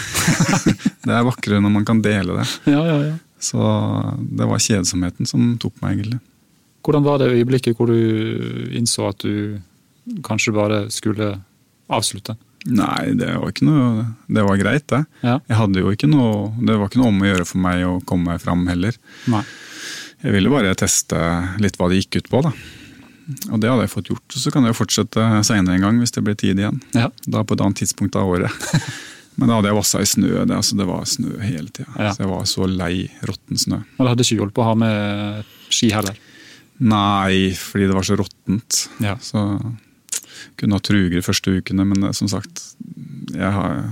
[1.08, 2.48] det er vakrere når man kan dele det.
[2.72, 3.18] Ja, ja, ja.
[3.42, 3.58] Så
[4.22, 6.22] det var kjedsomheten som tok meg, egentlig.
[6.86, 9.58] Hvordan var det øyeblikket hvor du innså at du
[10.26, 11.34] kanskje bare skulle
[11.92, 12.38] avslutte?
[12.70, 15.00] Nei, det var ikke noe Det var greit, det.
[15.26, 15.40] Ja.
[15.50, 17.96] Jeg hadde jo ikke noe Det var ikke noe om å gjøre for meg å
[18.06, 18.98] komme fram heller.
[19.34, 19.42] Nei.
[20.22, 21.18] Jeg ville bare teste
[21.62, 22.52] litt hva det gikk ut på, da.
[23.52, 24.36] Og det hadde jeg fått gjort.
[24.36, 26.82] Så kan jeg jo fortsette seinere en gang hvis det blir tid igjen.
[26.98, 27.10] Ja.
[27.26, 28.52] Da på et annet tidspunkt av året.
[29.40, 30.32] Men da hadde jeg vassa i snø.
[30.46, 31.90] Det, altså, det var snø hele tida.
[31.96, 32.12] Ja.
[32.14, 32.96] Så jeg var så lei
[33.28, 33.80] råtten snø.
[33.98, 36.20] Og det hadde ikke hjulpet å ha med ski heller.
[36.82, 38.82] Nei, fordi det var så råttent.
[39.04, 39.16] Ja.
[39.22, 39.44] Så
[40.60, 42.64] kunne ha truger de første ukene, men som sagt,
[43.32, 43.84] jeg har,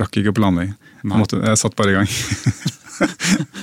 [0.00, 0.76] rakk ikke å planlegge.
[1.08, 2.10] Måtte, jeg satt bare i gang.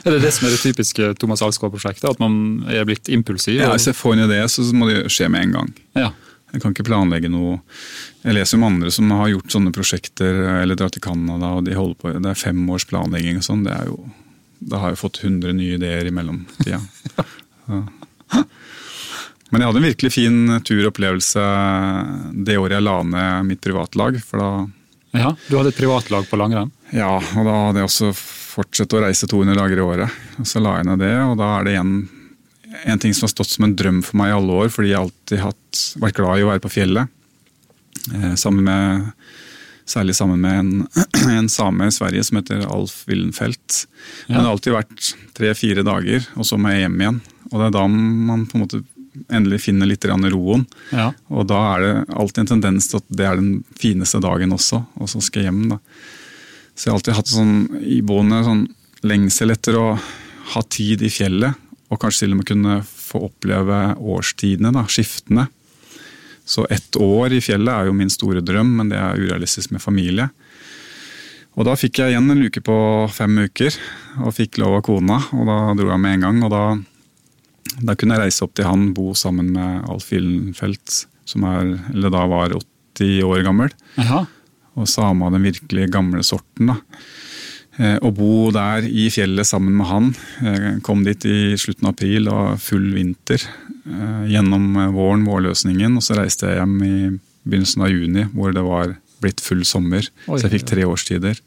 [0.03, 2.09] Er det det som er det typiske Thomas Alsgaard-prosjektet?
[2.09, 3.59] At man er blitt impulsiv?
[3.61, 5.69] Ja, hvis jeg får en idé, så må det skje med en gang.
[5.99, 6.09] ja.
[6.49, 7.59] Jeg kan ikke planlegge noe
[8.23, 11.75] Jeg leser om andre som har gjort sånne prosjekter, eller dratt til Canada, og de
[11.77, 13.61] holder på Det er fem års planlegging og sånn.
[13.67, 13.99] Det er jo
[14.57, 16.81] Da har jeg fått 100 nye ideer i mellomtida.
[19.49, 21.45] Men jeg hadde en virkelig fin turopplevelse
[22.45, 24.17] det året jeg la ned mitt privatlag.
[24.25, 24.49] For da
[25.15, 25.33] ja.
[25.47, 26.71] Du hadde et privatlag på langrenn?
[26.93, 30.17] Ja, og da hadde jeg også fortsatt å reise 200 dager i året.
[30.41, 31.93] Og så la jeg ned det, og da er det igjen
[32.85, 35.01] en ting som har stått som en drøm for meg i alle år, fordi jeg
[35.01, 35.55] alltid har
[36.03, 37.15] vært glad i å være på fjellet.
[38.13, 39.09] Eh, sammen med,
[39.89, 40.71] særlig sammen med en,
[41.39, 43.83] en same i Sverige som heter Alf Willenfeldt.
[44.27, 47.19] Men det har alltid vært tre-fire dager, og så må jeg hjem igjen.
[47.49, 48.83] Og det er da man på en måte
[49.27, 50.65] endelig finner litt roen.
[50.91, 51.11] Ja.
[51.27, 54.83] Og da er det alltid en tendens til at det er den fineste dagen også,
[54.95, 55.69] og så skal jeg hjem.
[55.75, 55.79] da.
[56.75, 58.65] Så jeg har alltid hatt sånn iboende sånn
[59.03, 59.87] lengsel etter å
[60.53, 61.55] ha tid i fjellet,
[61.89, 65.47] og kanskje til og med kunne få oppleve årstidene, da, skiftene.
[66.49, 69.83] Så ett år i fjellet er jo min store drøm, men det er urealistisk med
[69.83, 70.29] familie.
[71.59, 72.75] Og da fikk jeg igjen en luke på
[73.11, 73.75] fem uker,
[74.23, 75.17] og fikk lov av kona.
[75.35, 76.41] Og da dro jeg med en gang.
[76.47, 76.63] Og da,
[77.85, 82.13] da kunne jeg reise opp til han, bo sammen med Alf Gyllenfelt, som er, eller
[82.13, 83.73] da var 80 år gammel.
[84.01, 84.25] Aha.
[84.79, 86.73] Og same av den virkelig gamle sorten.
[86.73, 86.79] da.
[87.79, 90.09] Eh, å bo der i fjellet sammen med han.
[90.43, 93.43] Jeg kom dit i slutten av april og full vinter.
[93.87, 96.95] Eh, gjennom våren, vårløsningen, og så reiste jeg hjem i
[97.47, 100.03] begynnelsen av juni, hvor det var blitt full sommer.
[100.27, 101.39] Oi, så jeg fikk tre årstider.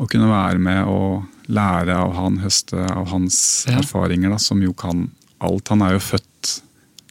[0.00, 3.80] Å kunne være med og lære av han, høste av hans ja.
[3.82, 5.08] erfaringer, da, som jo kan
[5.40, 5.72] alt.
[5.72, 6.56] Han er jo født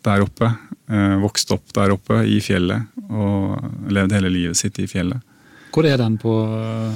[0.05, 0.51] der oppe,
[0.89, 5.21] eh, vokst opp der oppe i fjellet og levd hele livet sitt i fjellet.
[5.69, 6.31] Hvor er den på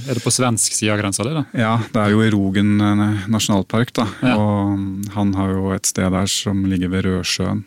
[0.07, 1.23] Er det på svensk side av grensa?
[1.53, 3.93] Ja, det er jo i Rogen eh, nasjonalpark.
[3.93, 4.07] da.
[4.21, 4.37] Ja.
[4.37, 7.63] Og han har jo et sted der som ligger ved Rødsjøen.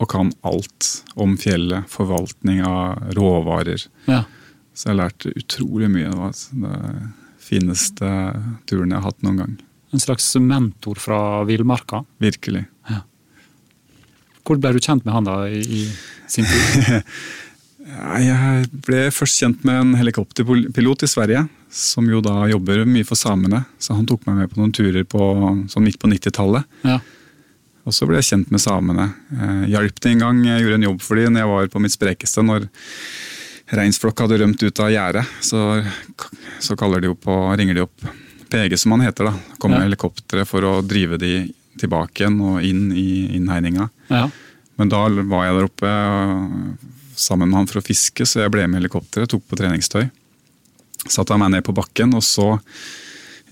[0.00, 3.84] Og kan alt om fjellet, forvaltning av råvarer.
[4.10, 4.24] Ja.
[4.74, 6.10] Så jeg lærte utrolig mye.
[6.10, 8.08] Det var den fineste
[8.66, 9.54] turen jeg har hatt noen gang.
[9.94, 12.02] En slags mentor fra villmarka?
[12.18, 12.64] Virkelig.
[12.90, 13.04] Ja.
[14.42, 15.82] Hvor ble du kjent med han da i, i
[16.26, 17.04] sin tid?
[17.84, 23.20] Jeg ble først kjent med en helikopterpilot i Sverige, som jo da jobber mye for
[23.20, 23.60] samene.
[23.78, 25.20] Så han tok meg med på noen turer på,
[25.70, 26.64] sånn midt på 90-tallet.
[26.88, 26.98] Ja.
[27.84, 29.10] Og så ble jeg kjent med samene.
[29.36, 31.84] Jeg hjalp det en gang, jeg gjorde en jobb for dem når jeg var på
[31.84, 32.46] mitt sprekeste.
[32.48, 32.66] Når
[33.78, 35.64] reinsflokk hadde rømt ut av gjerdet, så,
[36.64, 37.28] så de opp,
[37.60, 38.08] ringer de opp
[38.50, 39.30] PG, som han heter.
[39.30, 39.58] da.
[39.58, 39.88] Kommer ja.
[39.88, 41.34] helikoptre for å drive de
[41.80, 43.88] tilbake igjen og inn i innhegninga.
[44.12, 44.26] Ja.
[44.78, 45.94] Men da var jeg der oppe
[47.14, 50.08] sammen med han for å fiske, så jeg ble med helikopteret, tok på treningstøy.
[51.04, 52.54] Satte han meg ned på bakken, og så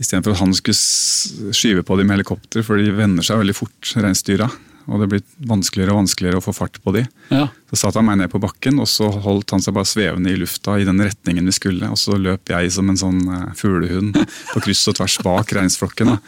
[0.00, 3.94] istedenfor at han skulle skyve på dem med helikopter, for de vender seg veldig fort,
[3.94, 4.48] reinsdyra.
[4.86, 7.04] Og det blir vanskeligere og vanskeligere å få fart på de.
[7.32, 7.46] Ja.
[7.70, 10.38] Så satte han meg ned på bakken, og så holdt han seg bare svevende i
[10.40, 11.90] lufta i den retningen vi skulle.
[11.92, 14.18] Og så løp jeg som en sånn eh, fuglehund
[14.52, 16.16] på kryss og tvers bak reinsflokken.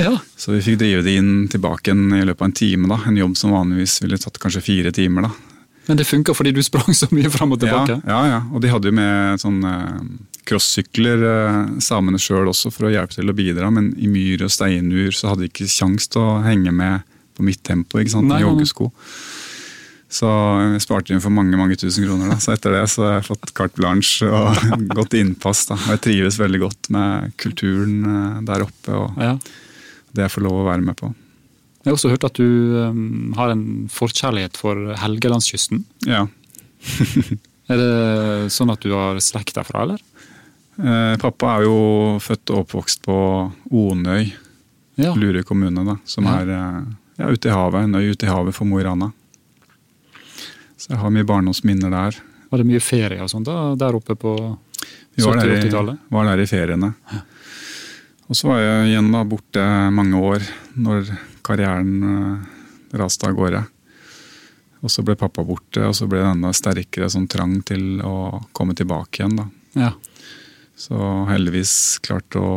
[0.00, 0.12] Ja.
[0.38, 2.88] Så vi fikk drive de inn tilbake i løpet av en time.
[2.90, 5.26] da, En jobb som vanligvis ville tatt kanskje fire timer.
[5.28, 5.30] da.
[5.90, 8.00] Men det funka fordi du sprang så mye fram og tilbake?
[8.06, 8.40] Ja, ja, ja.
[8.54, 10.02] og de hadde jo med sånne eh,
[10.50, 13.70] crossykler, eh, samene sjøl også, for å hjelpe til å bidra.
[13.74, 17.06] Men i myr og steinur så hadde de ikke kjangs til å henge med
[17.40, 18.90] på mitt tempo ikke sant, med joggesko.
[20.10, 22.32] Så jeg sparte inn for mange mange tusen kroner.
[22.32, 24.58] da, Så etter det så har jeg fått carte blanche og
[24.98, 25.64] godt innpass.
[25.70, 29.36] da, og Jeg trives veldig godt med kulturen eh, der oppe og ja.
[30.10, 31.12] det jeg får lov å være med på.
[31.80, 32.48] Jeg har også hørt at du
[32.90, 35.86] um, har en forkjærlighet for Helgelandskysten.
[36.04, 36.26] Ja.
[37.70, 40.02] er det sånn at du har slekt derfra, eller?
[40.80, 41.78] Eh, pappa er jo
[42.20, 43.16] født og oppvokst på
[43.70, 44.28] Onøy,
[45.00, 45.14] ja.
[45.16, 46.36] Lurøy kommune, da, som ja.
[46.42, 46.80] er eh,
[47.20, 47.84] ja, ute i havet.
[47.84, 49.10] En øy ute i havet for Mo i Rana.
[50.80, 52.20] Så jeg har mye barndomsminner der.
[52.50, 54.36] Var det mye ferie og sånt da, der oppe på
[55.20, 56.06] 70-80-tallet?
[56.08, 56.94] Vi var der i feriene.
[58.30, 60.46] Og så var jeg igjen da borte mange år
[60.78, 61.10] når
[61.46, 62.48] karrieren uh,
[62.96, 63.62] raste av gårde.
[64.80, 68.40] Og så ble pappa borte, og så ble det enda sterkere sånn trang til å
[68.56, 69.36] komme tilbake igjen.
[69.36, 69.48] da.
[69.76, 69.90] Ja.
[70.78, 70.96] Så
[71.28, 72.54] heldigvis klarte å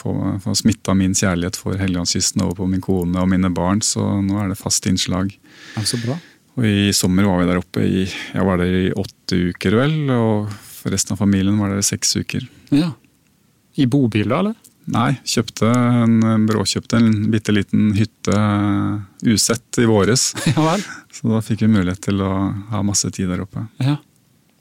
[0.00, 4.02] få, få smitta min kjærlighet for Helgelandskysten over på min kone og mine barn, så
[4.24, 5.32] nå er det fast innslag.
[5.76, 6.16] Ja, så bra.
[6.58, 9.94] Og I sommer var vi der oppe i jeg var der i åtte uker, vel.
[10.14, 12.48] Og for resten av familien var der i seks uker.
[12.74, 12.92] Ja.
[13.78, 14.58] I bobil, da, eller?
[14.90, 18.36] Nei, kjøpte en, bråkjøpte en bitte liten hytte
[19.28, 20.32] usett i våres.
[20.56, 20.84] Ja vel.
[21.14, 22.32] Så da fikk vi mulighet til å
[22.72, 23.66] ha masse tid der oppe.
[23.82, 23.98] Ja.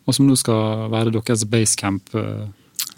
[0.05, 2.49] Og som nå skal være deres basecamp uh,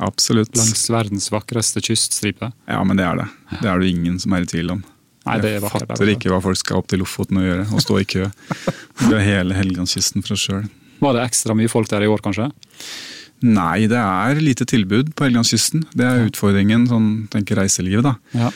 [0.02, 0.56] Absolutt.
[0.58, 2.52] langs verdens vakreste kyststripe.
[2.68, 3.28] Ja, men det er det.
[3.62, 4.84] Det er det ingen som er i tvil om.
[5.28, 7.66] Nei, det er vakkert, Jeg fatter ikke hva folk skal opp til Lofoten og gjøre,
[7.70, 8.28] og stå i kø.
[9.12, 10.66] Det er hele Helgelandskysten for oss sjøl.
[11.02, 12.50] Var det ekstra mye folk der i år, kanskje?
[13.42, 15.86] Nei, det er lite tilbud på Helgelandskysten.
[15.98, 18.06] Det er utfordringen, sånn tenker reiselivet.
[18.06, 18.16] da.
[18.38, 18.52] Ja.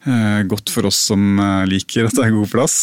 [0.00, 2.76] Eh, godt for oss som eh, liker at det er god plass.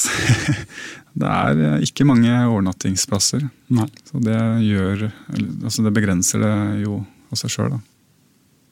[1.21, 3.47] det er eh, ikke mange overnattingsplasser.
[3.75, 3.87] Nei.
[4.07, 7.01] Så det gjør Altså det begrenser det jo
[7.31, 7.77] av seg sjøl.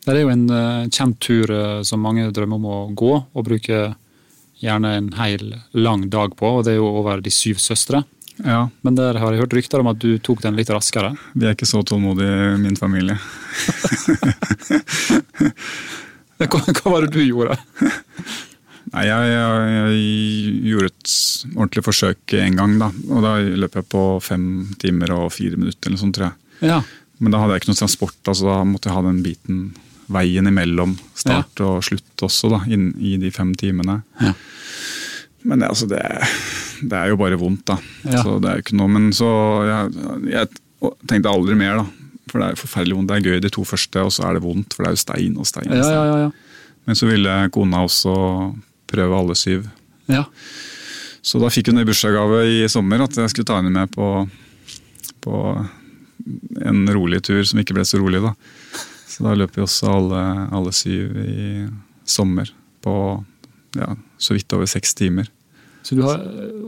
[0.06, 3.47] Det er jo en uh, kjent tur uh, som mange drømmer om å gå, og
[3.47, 3.95] bruke
[4.62, 6.58] gjerne en hel lang dag på.
[6.58, 8.03] og Det er jo over De syv søstre.
[8.43, 8.70] Ja.
[8.84, 11.14] Men der har jeg hørt rykter om at du tok den litt raskere?
[11.34, 13.16] Vi er ikke så tålmodige min familie.
[16.43, 17.56] hva, hva, var det du gjorde?
[18.91, 19.93] Nei, jeg, jeg, jeg,
[20.70, 21.14] gjorde et
[21.56, 22.76] ordentlig forsøk en gang.
[22.82, 23.32] da, og Da
[23.64, 24.45] løp jeg på fem
[24.84, 25.89] timer og fire minutter.
[25.89, 26.36] eller sånt, tror jeg.
[26.74, 26.80] Ja.
[27.20, 29.59] Men da hadde jeg ikke noe transport, altså da måtte jeg ha den biten,
[30.11, 31.68] veien imellom start ja.
[31.70, 34.01] og slutt også, da, inn i de fem timene.
[34.22, 34.34] Ja.
[35.45, 36.01] Men det, altså, det,
[36.82, 37.78] det, er jo bare vondt, da.
[38.03, 38.22] Ja.
[38.26, 39.30] Så det er jo ikke noe Men så
[39.66, 40.51] jeg, jeg,
[41.09, 42.11] tenkte aldri mer, da.
[42.32, 43.11] For det er forferdelig vondt.
[43.11, 45.03] Det er gøy de to første, og så er det vondt, for det er jo
[45.03, 45.70] stein og stein.
[45.70, 45.95] Og stein.
[45.95, 48.16] Ja, ja, Men så ville kona også
[48.89, 49.70] prøve alle syv.
[51.26, 54.09] Så da fikk hun i bursdagsgave i sommer at jeg skulle ta henne med på,
[55.26, 55.39] på
[56.66, 58.34] en rolig tur som ikke ble så rolig, da.
[59.09, 60.22] Så da løp vi også alle,
[60.55, 61.66] alle syv i
[62.05, 62.49] sommer
[62.84, 62.95] på
[63.76, 65.30] ja, så vidt over seks timer.
[65.86, 66.22] Så du har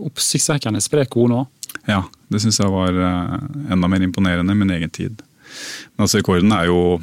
[0.06, 1.46] oppsiktsvekkende sprek kone nå?
[1.88, 3.38] Ja, det syns jeg var uh,
[3.74, 5.24] enda mer imponerende i min egen tid.
[5.96, 7.00] Men altså, rekorden er jo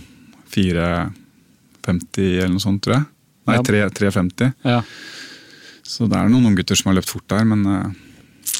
[0.54, 3.06] 4,50 eller noe sånt, tror jeg.
[3.50, 4.52] Nei, 3,50.
[4.64, 4.80] Ja.
[5.84, 8.52] Så det er noen gutter som har løpt fort der, men, uh,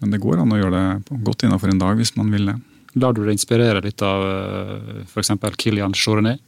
[0.00, 2.56] men det går an å gjøre det godt innafor en dag hvis man vil det.
[2.98, 5.32] Lar du deg inspirere litt av eh, f.eks.
[5.56, 6.42] Kilian Journet?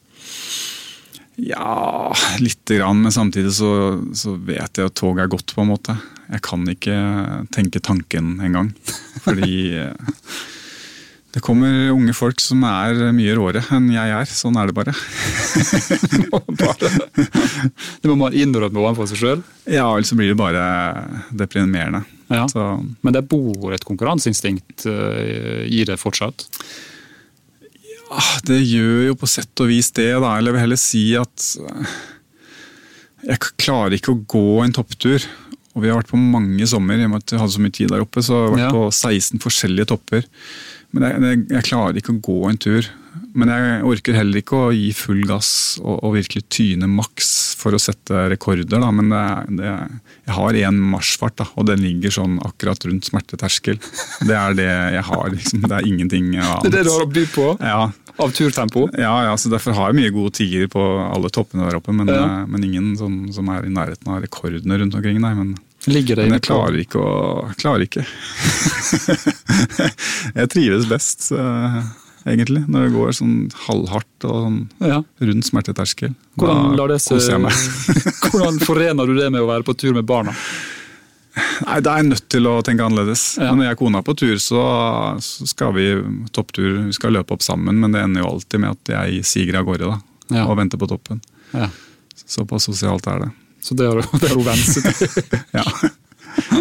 [1.40, 3.03] Ja, lite grann.
[3.03, 5.96] Men samtidig så, så, vet jeg at toget er godt, på en måte.
[6.30, 6.96] Jeg kan ikke
[7.55, 8.72] tenke tanken engang.
[9.24, 9.78] Fordi
[11.31, 14.26] det kommer unge folk som er mye råere enn jeg er.
[14.26, 14.91] Sånn er det bare.
[18.03, 19.45] det må man innrømme overfor seg sjøl?
[19.70, 20.64] Ja, ellers blir det bare
[21.31, 22.03] deprimerende.
[22.31, 22.47] Ja.
[23.03, 26.49] Men det bor et konkurranseinstinkt eh, i det fortsatt?
[28.11, 30.35] Ja, det gjør jo på sett og vis det, da.
[30.35, 31.95] Eller jeg vil heller si at eh,
[33.31, 35.22] jeg klarer ikke å gå en topptur.
[35.76, 37.78] Og vi har vært på mange sommer, i og med at vi hadde så mye
[37.78, 38.26] tid der oppe.
[38.26, 38.74] Så jeg har vært ja.
[38.74, 40.26] på 16 forskjellige topper.
[40.97, 42.88] Men jeg, jeg, jeg, klarer ikke å gå en tur.
[43.38, 47.30] Men jeg orker heller ikke å gi full gass og, og virkelig tyne maks
[47.61, 48.66] for å sette rekorder.
[48.82, 48.91] Da.
[48.95, 49.22] Men det,
[49.61, 49.74] det,
[50.26, 53.78] jeg har én marsjfart, da, og den ligger sånn akkurat rundt smerteterskel.
[54.26, 55.24] Det er det jeg har.
[55.36, 55.64] Liksom.
[55.66, 56.66] Det er ingenting annet.
[56.66, 57.49] Det er det du har å by på?
[57.62, 57.80] Ja.
[58.20, 58.84] Av turtempo?
[58.99, 61.95] Ja, ja, så derfor har jeg mye gode tiger på alle toppene der oppe.
[61.97, 62.26] Men, ja.
[62.26, 65.22] Eh, men ingen sånn, som er i nærheten av rekordene rundt omkring.
[65.22, 65.55] Nei, men
[65.89, 67.12] Ligger det Men jeg klarer ikke å
[67.61, 68.03] Klarer ikke.
[70.41, 71.31] jeg trives best,
[72.28, 75.01] egentlig, når det går sånn halvhardt og sånn ja.
[75.31, 76.12] rundt smerteterskel.
[76.37, 77.64] Hvordan, da koser jeg meg.
[78.26, 80.37] hvordan forener du det med å være på tur med barna?
[81.64, 83.24] Nei, Da er jeg nødt til å tenke annerledes.
[83.41, 83.53] Ja.
[83.55, 84.62] Når jeg er kona på tur, så,
[85.22, 85.87] så, skal vi
[86.35, 87.78] topptur, vi skal løpe opp sammen.
[87.83, 90.01] Men det ender jo alltid med at jeg siger av gårde da,
[90.35, 90.47] ja.
[90.47, 91.22] og venter på toppen.
[91.55, 91.70] Ja.
[92.26, 93.31] Såpass sosialt er det.
[93.63, 95.41] Så det har, det har hun vent seg til.
[95.59, 95.65] ja.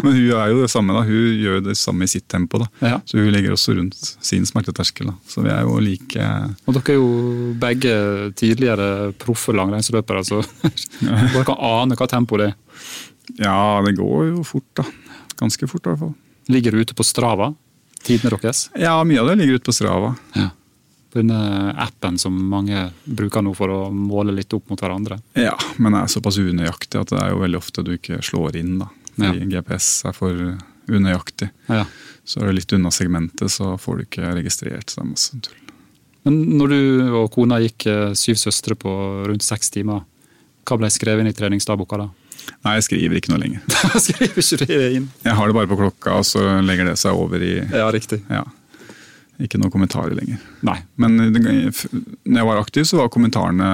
[0.03, 0.93] Men hun er jo det samme.
[0.95, 2.59] da, Hun gjør det samme i sitt tempo.
[2.63, 2.67] da.
[2.83, 2.97] Ja.
[3.05, 3.95] Så hun ligger også rundt
[4.25, 5.11] sin smerteterskel.
[5.11, 5.15] da.
[5.29, 6.25] Så vi er jo like
[6.65, 7.93] Og dere er jo begge
[8.39, 10.41] tidligere proffe langrennsløpere, så
[11.03, 12.57] dere kan ane hva tempo det er.
[13.39, 14.87] Ja, det går jo fort, da.
[15.39, 16.15] Ganske fort i hvert fall.
[16.49, 17.51] Ligger du ute på Strava?
[18.03, 18.69] Tidene deres?
[18.79, 20.15] Ja, mye av det ligger ute på Strava.
[20.35, 20.49] Ja
[21.13, 25.19] denne appen som mange bruker nå for å måle litt opp mot hverandre.
[25.39, 28.59] Ja, men det er såpass unøyaktig at det er jo veldig ofte du ikke slår
[28.61, 28.77] inn.
[28.83, 28.89] da.
[29.15, 29.49] Fordi ja.
[29.57, 30.43] GPS er for
[30.89, 31.49] unøyaktig.
[31.69, 31.85] Ja.
[32.23, 34.89] Så er det litt unna segmentet, så får du ikke registrert.
[34.89, 35.65] så det er masse tull.
[36.27, 36.79] Men når du
[37.21, 38.91] og kona gikk eh, Syv søstre på
[39.29, 40.03] rundt seks timer,
[40.67, 42.09] hva ble skrevet inn i treningsdagboka da?
[42.65, 43.63] Nei, jeg skriver ikke noe lenger.
[44.05, 45.09] skriver ikke det inn?
[45.25, 48.21] Jeg har det bare på klokka, og så legger det seg over i Ja, riktig.
[48.29, 48.43] Ja.
[49.39, 50.39] Ikke noen kommentarer lenger.
[50.67, 50.75] Nei.
[50.99, 53.69] Men når jeg var aktiv, så var kommentarene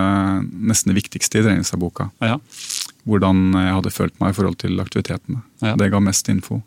[0.70, 2.12] nesten det viktigste i treningsdagboka.
[2.22, 2.38] Ja.
[3.10, 5.42] Hvordan jeg hadde følt meg i forhold til aktivitetene.
[5.66, 5.74] Ja.
[5.80, 6.60] Det ga mest info.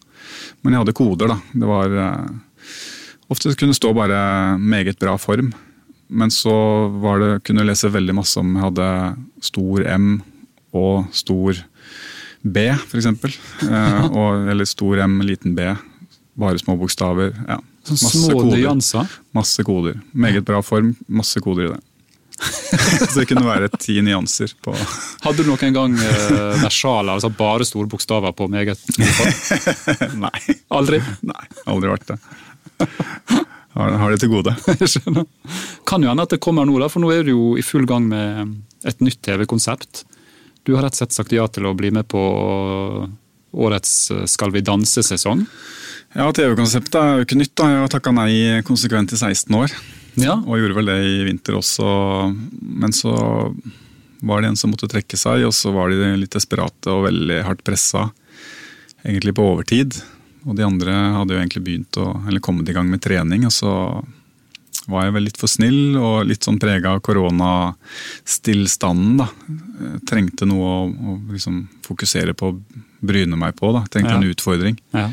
[0.63, 1.39] Men jeg hadde koder, da.
[1.55, 2.27] Det var uh,
[3.29, 5.53] Ofte kunne stå bare 'meget bra form'.
[6.09, 10.23] Men så var det, kunne jeg lese veldig masse om jeg hadde stor M
[10.73, 11.55] og stor
[12.43, 13.07] B, f.eks.
[13.63, 15.77] Uh, eller stor M, liten B.
[16.35, 17.37] Bare små bokstaver.
[17.47, 17.61] ja.
[17.95, 18.57] Masse små koder.
[18.57, 19.07] nyanser?
[19.37, 20.01] Masse koder.
[20.13, 21.81] Meget bra form, masse koder i det.
[23.11, 24.71] så det kunne være ti nyanser på
[25.25, 28.79] Hadde du noen gang eh, versaler, altså bare store bokstaver på meget
[30.25, 30.55] Nei.
[30.71, 31.01] Aldri?
[31.27, 32.19] Nei, aldri vært det.
[33.75, 34.55] Har, har det til gode.
[34.81, 35.27] Jeg Skjønner.
[35.87, 37.87] Kan jo hende at det kommer nå, da, for nå er du jo i full
[37.91, 38.55] gang med
[38.87, 40.05] et nytt TV-konsept.
[40.63, 42.23] Du har rett og slett sagt ja til å bli med på
[43.59, 43.93] årets
[44.31, 45.43] Skal vi danse-sesong.
[46.17, 47.55] Ja, TV-konseptet er jo ikke nytt.
[47.59, 47.69] da.
[47.73, 49.75] Jeg har takka nei konsekvent i 16 år.
[50.19, 50.35] Ja.
[50.41, 51.87] Og gjorde vel det i vinter også.
[52.61, 53.13] Men så
[54.21, 57.43] var det en som måtte trekke seg, og så var de litt desperate og veldig
[57.47, 58.03] hardt pressa.
[59.05, 59.91] Egentlig på overtid.
[60.49, 63.41] Og de andre hadde jo egentlig begynt å, eller kommet i gang med trening.
[63.47, 63.73] Og så
[64.89, 69.15] var jeg vel litt for snill og litt sånn prega av koronastillstanden.
[69.21, 69.29] da.
[70.09, 70.91] Trengte noe å, å
[71.35, 71.55] liksom
[71.85, 72.47] fokusere på,
[73.05, 73.67] bryne meg på.
[73.77, 73.81] da.
[73.93, 74.21] Trengte ja.
[74.23, 74.77] en utfordring.
[74.97, 75.09] Ja.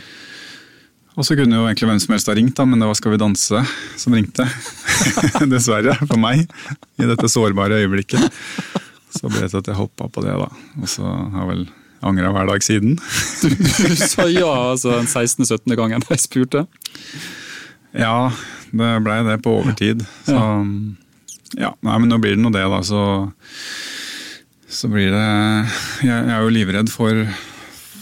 [1.16, 3.14] Og så kunne jo egentlig hvem som helst ha ringt, da, men det var Skal
[3.14, 3.62] vi danse
[4.02, 4.48] som ringte.
[5.52, 6.44] Dessverre, for meg,
[7.00, 8.28] i dette sårbare øyeblikket.
[9.16, 10.50] Så ble det til at jeg hoppa på det, da.
[10.82, 11.64] Og så har vel
[12.06, 12.98] angra hver dag siden.
[13.00, 15.76] du sa ja altså den 16.-17.
[15.80, 16.66] gangen jeg spurte?
[17.96, 18.32] Ja,
[18.76, 20.04] det blei det på overtid.
[20.28, 20.38] Så
[21.56, 22.82] ja, nei, men nå blir det nå det, da.
[22.84, 23.02] Så,
[24.68, 27.24] så blir det jeg, jeg, er jo livredd for,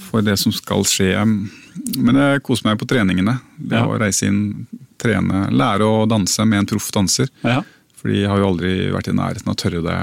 [0.09, 1.13] for det som skal skje.
[1.97, 3.37] Men jeg koser meg på treningene.
[3.57, 3.85] Det ja.
[3.87, 4.65] å reise inn,
[5.01, 7.31] trene, lære å danse med en proff danser.
[7.41, 7.61] Ja.
[8.01, 10.01] Fordi jeg har jo aldri vært i nærheten av å tørre det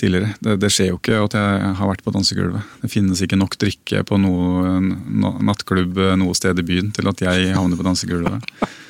[0.00, 0.32] tidligere.
[0.40, 2.72] Det, det, skjer jo ikke at jeg har vært på dansegulvet.
[2.82, 4.78] Det finnes ikke nok drikke på noe
[5.46, 8.50] nattklubb noe sted i byen til at jeg havner på dansegulvet.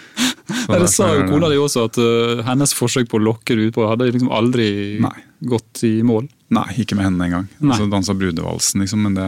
[0.47, 3.69] Så det sa jo kona di også, at uh, hennes forsøk på å lokke det
[3.71, 4.69] utpå hadde liksom aldri
[5.03, 5.17] Nei.
[5.51, 6.29] gått i mål.
[6.55, 7.49] Nei, ikke med henne engang.
[7.65, 9.03] Altså, dansa brudevalsen, liksom.
[9.09, 9.27] Men det,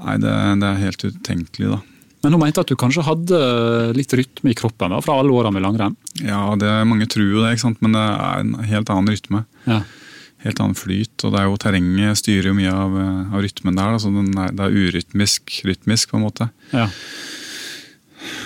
[0.00, 1.80] nei, det, det, er helt utenkelig, da.
[2.22, 3.38] Men hun mente at du kanskje hadde
[3.98, 5.96] litt rytme i kroppen da, fra alle åra med langrenn?
[6.22, 7.82] Ja, det, mange tror jo det, ikke sant?
[7.82, 9.42] men det er en helt annen rytme.
[9.66, 9.82] Ja
[10.42, 11.14] helt annen flyt.
[11.22, 12.96] Og det er jo terrenget styrer jo mye av,
[13.32, 13.96] av rytmen der.
[13.96, 16.48] Altså er, det er urytmisk rytmisk, på en måte.
[16.74, 16.88] Ja.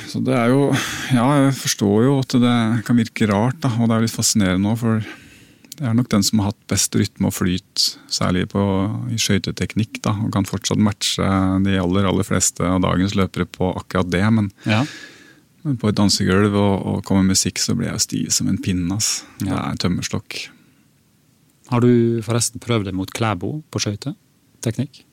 [0.09, 0.71] Så det er jo
[1.13, 4.73] Ja, jeg forstår jo at det kan virke rart, da, og det er litt fascinerende
[4.73, 5.09] òg, for
[5.77, 8.63] det er nok den som har hatt best rytme og flyt, særlig på,
[9.13, 11.27] i skøyteteknikk, da, og kan fortsatt matche
[11.67, 14.25] de aller, aller fleste av dagens løpere på akkurat det.
[14.39, 14.83] Men, ja.
[15.67, 18.89] men på et dansegulv og, og komme musikk, så blir jeg stiv som en pinne.
[18.97, 19.29] Altså.
[19.43, 20.41] Det er en tømmerstokk.
[21.73, 25.06] Har du forresten prøvd deg mot Klæbo på skøyteteknikk?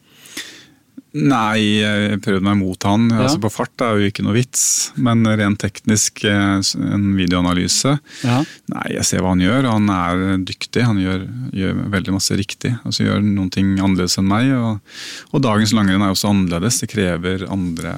[1.14, 3.06] Nei, jeg prøvde meg mot han.
[3.12, 3.28] Ja.
[3.28, 4.64] Altså På fart er jo ikke noe vits,
[4.98, 7.92] men rent teknisk eh, en videoanalyse
[8.26, 8.40] ja.
[8.74, 9.68] Nei, jeg ser hva han gjør.
[9.70, 12.74] Han er dyktig, han gjør, gjør veldig masse riktig.
[12.82, 14.50] Altså Gjør noen ting annerledes enn meg.
[14.58, 14.98] Og,
[15.30, 16.82] og dagens langrenn er også annerledes.
[16.82, 17.94] Det krever andre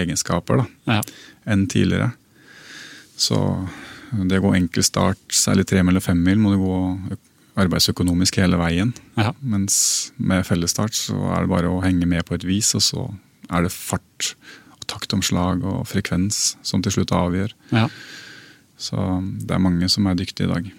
[0.00, 1.00] egenskaper da, ja.
[1.52, 2.14] enn tidligere.
[3.20, 3.36] Så
[4.24, 6.80] det å gå enkel start, særlig tremil og femmil, må du gå
[7.60, 8.92] arbeidsøkonomisk hele veien.
[9.18, 9.32] Ja.
[9.40, 9.76] Mens
[10.16, 13.06] med fellesstart så er det bare å henge med på et vis, og så
[13.50, 14.32] er det fart
[14.74, 17.54] og taktomslag og frekvens som til slutt avgjør.
[17.74, 17.88] Ja.
[18.80, 18.98] Så
[19.44, 20.72] det er mange som er dyktige i dag.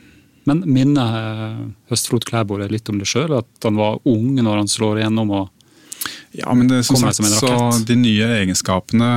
[0.46, 3.34] Men minner eh, Høstflot Klæbo litt om det sjøl?
[3.40, 5.32] At han var ung når han slår igjennom?
[5.34, 5.52] og
[6.36, 9.08] ja, men det, som sagt, som så de nye egenskapene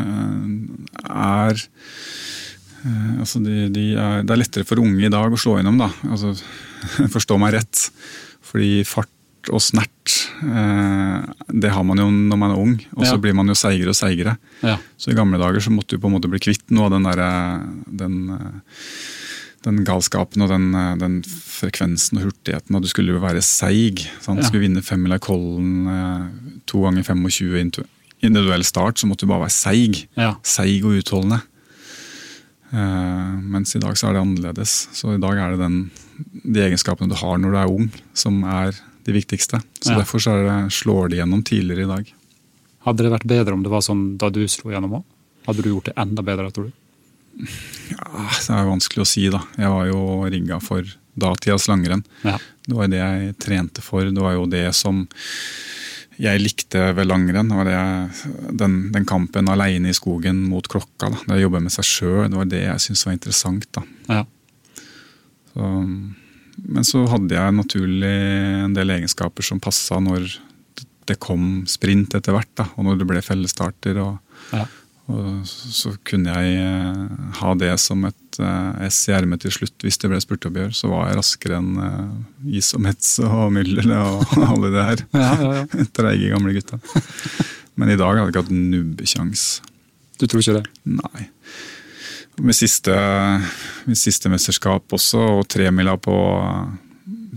[0.00, 1.60] eh, er
[2.82, 5.78] Eh, altså de, de er, det er lettere for unge i dag å slå gjennom,
[5.80, 5.90] da.
[6.10, 6.34] Altså,
[7.14, 7.88] Forstå meg rett.
[8.46, 9.10] Fordi fart
[9.50, 10.12] og snert,
[10.46, 12.74] eh, det har man jo når man er ung.
[12.94, 13.20] Og så ja.
[13.24, 14.36] blir man jo seigere og seigere.
[14.62, 14.76] Ja.
[14.96, 17.08] Så i gamle dager så måtte du på en måte bli kvitt noe av den
[17.08, 17.30] derre
[17.90, 18.18] den,
[19.66, 20.68] den, galskapen og den,
[21.00, 22.78] den, frekvensen og hurtigheten.
[22.78, 24.04] Og du skulle jo være seig.
[24.04, 24.36] Ja.
[24.38, 26.28] Du skulle vinne femmila i Kollen eh,
[26.70, 27.82] to ganger 25
[28.22, 30.04] individuell start, så måtte du bare være seig.
[30.46, 31.42] Seig og utholdende.
[32.72, 34.76] Uh, mens i dag så er det annerledes.
[34.96, 35.78] Så i dag er det den,
[36.42, 39.60] de egenskapene du har når du er ung, som er de viktigste.
[39.80, 40.00] Så ja.
[40.02, 42.12] Derfor så det, slår det gjennom tidligere i dag.
[42.86, 45.04] Hadde det vært bedre om det var sånn da du slo gjennom òg?
[45.46, 46.78] Hadde du gjort det enda bedre, tror du?
[47.90, 49.42] Ja, Det er vanskelig å si, da.
[49.58, 50.00] Jeg var jo
[50.30, 50.86] rigga for
[51.18, 52.04] datidas langrenn.
[52.22, 52.38] Ja.
[52.66, 54.06] Det var det jeg trente for.
[54.06, 55.04] Det var jo det som
[56.22, 57.78] jeg likte ved langrenn, var det,
[58.60, 61.08] den, den, kampen aleine i skogen mot klokka.
[61.08, 63.68] Da, det å jobbe med seg sjøl, det var det jeg syntes var interessant.
[63.74, 63.84] da.
[64.10, 64.22] Ja.
[65.52, 65.68] Så,
[66.62, 68.14] men så hadde jeg naturlig
[68.64, 70.30] en del egenskaper som passa når
[71.08, 73.98] det kom sprint etter hvert, da, og når det ble fellesstarter.
[74.02, 74.18] og,
[74.52, 74.64] ja.
[75.10, 79.84] og så kunne jeg eh, ha det som et uh, S i ermet til slutt
[79.84, 80.70] hvis det ble spurteoppgjør.
[80.76, 85.04] Så var jeg raskere enn uh, is og Metz og Müller og alle det her.
[85.18, 85.88] ja, ja, ja.
[85.98, 86.78] Treige gamle gutta.
[87.74, 89.46] Men i dag hadde jeg ikke hatt nubbekjangs.
[90.20, 90.66] Du tror ikke det?
[90.86, 91.28] Nei.
[92.40, 92.94] Med siste,
[93.84, 96.14] med siste mesterskap også, og tremila på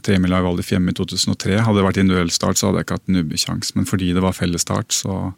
[0.05, 1.57] tremila i Val di Fiemme i 2003.
[1.65, 3.73] Hadde det vært individuell start, så hadde jeg ikke hatt nubbekjangs.
[3.75, 5.33] Men fordi det var fellesstart, så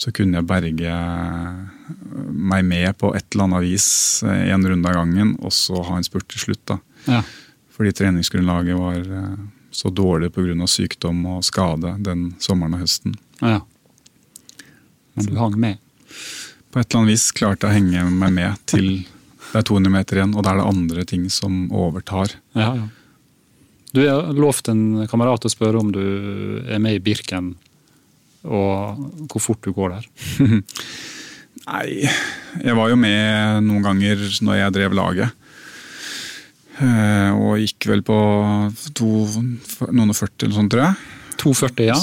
[0.00, 0.92] så kunne jeg berge
[2.32, 3.88] meg med på et eller annet vis
[4.24, 6.62] eh, en runde av gangen, og så ha en spurt til slutt.
[6.70, 6.78] da.
[7.04, 7.20] Ja.
[7.76, 9.34] Fordi treningsgrunnlaget var eh,
[9.76, 10.56] så dårlig pga.
[10.66, 13.18] sykdom og skade den sommeren og høsten.
[13.42, 13.60] Ja.
[15.14, 15.84] Men du hang med?
[16.70, 18.90] På et eller annet vis klarte å henge meg med til
[19.50, 22.36] det er 200 meter igjen, og da er det andre ting som overtar.
[22.54, 22.88] Ja, ja.
[23.90, 26.04] Du har lovt en kamerat å spørre om du
[26.70, 27.56] er med i Birken
[28.46, 30.06] og hvor fort du går der?
[31.66, 32.06] Nei,
[32.62, 35.34] jeg var jo med noen ganger når jeg drev laget.
[36.80, 38.16] Eh, og gikk vel på
[38.96, 39.10] to,
[39.90, 41.00] noen og 40 eller sånt, tror jeg.
[41.40, 41.98] 2,40, ja.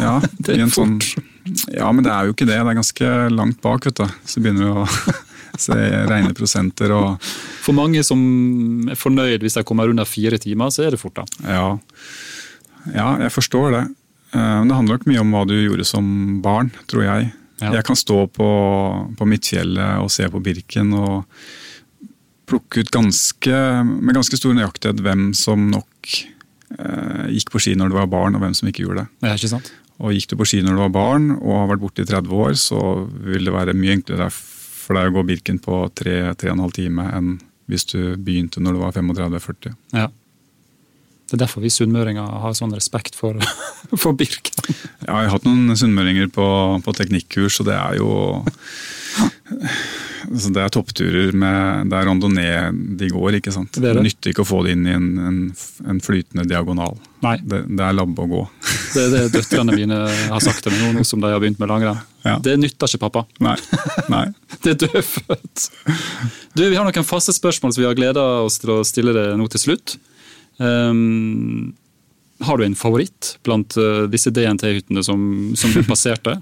[0.00, 1.30] ja det er sånn, fort.
[1.72, 2.58] Ja, men det er jo ikke det.
[2.58, 4.06] Det er ganske langt bak, vet du.
[4.26, 4.86] Så begynner vi å
[5.66, 5.76] se
[6.10, 7.22] reine prosenter og
[7.64, 8.20] For mange som
[8.92, 11.26] er fornøyd hvis de kommer under fire timer, så er det fort, da.
[11.46, 11.68] Ja,
[12.94, 13.84] ja jeg forstår det.
[14.36, 16.06] Men det handler nok mye om hva du gjorde som
[16.44, 17.30] barn, tror jeg.
[17.62, 17.72] Ja.
[17.78, 18.48] Jeg kan stå på,
[19.16, 21.24] på Midtfjellet og se på Birken og
[22.46, 26.12] plukke ut ganske, med ganske stor nøyaktighet hvem som nok
[26.78, 29.08] eh, gikk på ski når du var barn, og hvem som ikke gjorde det.
[29.26, 29.72] Ja, ikke sant?
[30.02, 32.36] Og Gikk du på ski når du var barn og har vært borte i 30
[32.36, 32.80] år, så
[33.24, 37.34] vil det være mye enklere for deg å gå Birken på 3-3,5 time enn
[37.66, 39.74] hvis du begynte når du var 35-40.
[39.96, 40.06] Ja.
[41.26, 43.40] Det er derfor vi sunnmøringer har sånn respekt for,
[44.02, 44.54] for Birken.
[45.02, 46.46] Ja, jeg har hatt noen sunnmøringer på,
[46.86, 48.10] på teknikkurs, og det er jo
[50.26, 52.62] altså Det er toppturer med Det er randonee
[53.00, 53.72] de går, ikke sant.
[53.74, 53.94] Det, det.
[53.98, 55.38] det nytter ikke å få det inn i en, en,
[55.92, 56.98] en flytende diagonal.
[57.24, 57.36] Nei.
[57.42, 58.42] Det, det er labbe å gå.
[58.96, 61.68] Det er det døtrene mine har sagt til meg nå, som de har begynt med
[61.68, 61.98] langrenn.
[62.24, 62.38] Ja.
[62.40, 63.26] Det nytter ikke, pappa.
[63.44, 63.56] Nei.
[64.08, 64.22] Nei.
[64.64, 65.64] det er dødfødt.
[66.56, 69.34] Du, Vi har noen faste spørsmål som vi har gleda oss til å stille deg
[69.36, 69.98] nå til slutt.
[70.56, 71.74] Um,
[72.40, 75.20] har du en favoritt blant uh, disse DNT-hyttene som,
[75.56, 76.38] som, du passerte?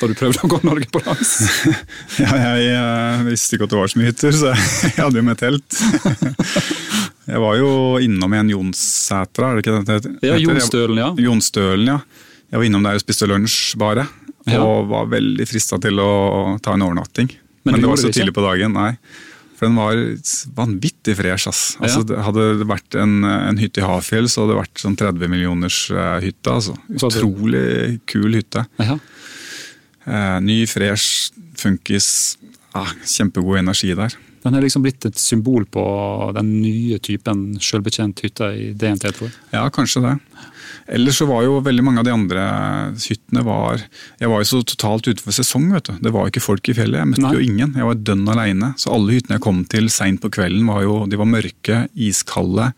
[0.00, 1.32] Da du prøvde å gå Norge på langs?
[2.22, 4.52] ja, jeg jeg, visste ikke at det var så mye hytter, så
[4.86, 5.78] jeg hadde jo med telt.
[7.32, 7.72] jeg var jo
[8.04, 10.16] innom en Jonssætra, er det ikke det det heter?
[10.28, 11.10] Ja, Jonstølen, ja.
[11.26, 12.00] Jonstølen, ja.
[12.46, 14.06] Jeg var innom der og spiste lunsj bare.
[14.46, 14.60] Ja.
[14.62, 16.10] Og var veldig frista til å
[16.62, 17.32] ta en overnatting.
[17.66, 18.92] Men, Men det var så tidlig på dagen, nei.
[19.56, 19.96] For den var
[20.54, 21.48] vanvittig fresh.
[21.48, 21.62] ass.
[21.80, 22.20] Altså, ja.
[22.26, 25.78] Hadde det vært en, en, hytte i Hafjell, så hadde det vært sånn 30 millioners
[25.94, 26.52] uh, hytte.
[26.52, 26.76] altså.
[26.92, 28.66] Utrolig kul hytte.
[28.82, 28.98] Ja.
[30.06, 32.38] Uh, ny, fresh, funkis.
[32.76, 34.14] Ah, kjempegod energi der.
[34.46, 35.82] Den har liksom blitt et symbol på
[36.36, 39.34] den nye typen selvbetjent hytte i DNT, tror jeg.
[39.50, 40.12] Ja, kanskje det.
[40.86, 42.42] Ellers så var jo veldig mange av de andre
[42.94, 43.80] hyttene var
[44.20, 45.96] Jeg var jo så totalt utenfor sesong, vet du.
[45.98, 47.00] Det var jo ikke folk i fjellet.
[47.00, 47.32] Jeg møtte Nei.
[47.34, 47.74] jo ingen.
[47.74, 48.68] Jeg var dønn aleine.
[48.78, 52.70] Så alle hyttene jeg kom til seint på kvelden, var jo de var mørke, iskalde.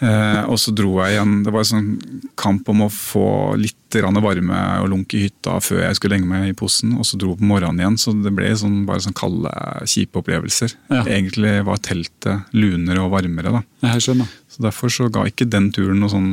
[0.00, 1.40] Eh, og så dro jeg igjen.
[1.44, 3.26] Det var en sånn kamp om å få
[3.60, 6.92] litt varme og lunk i hytta før jeg skulle legge meg i posen.
[6.96, 9.50] Og så dro jeg på morgenen igjen, så det ble sånn, bare sånn kalde,
[9.90, 10.76] kjipe opplevelser.
[10.92, 11.02] Ja.
[11.04, 13.56] Egentlig var teltet lunere og varmere.
[13.58, 13.64] da.
[13.90, 14.30] Jeg skjønner.
[14.50, 16.30] Så Derfor så ga ikke den turen noe sånn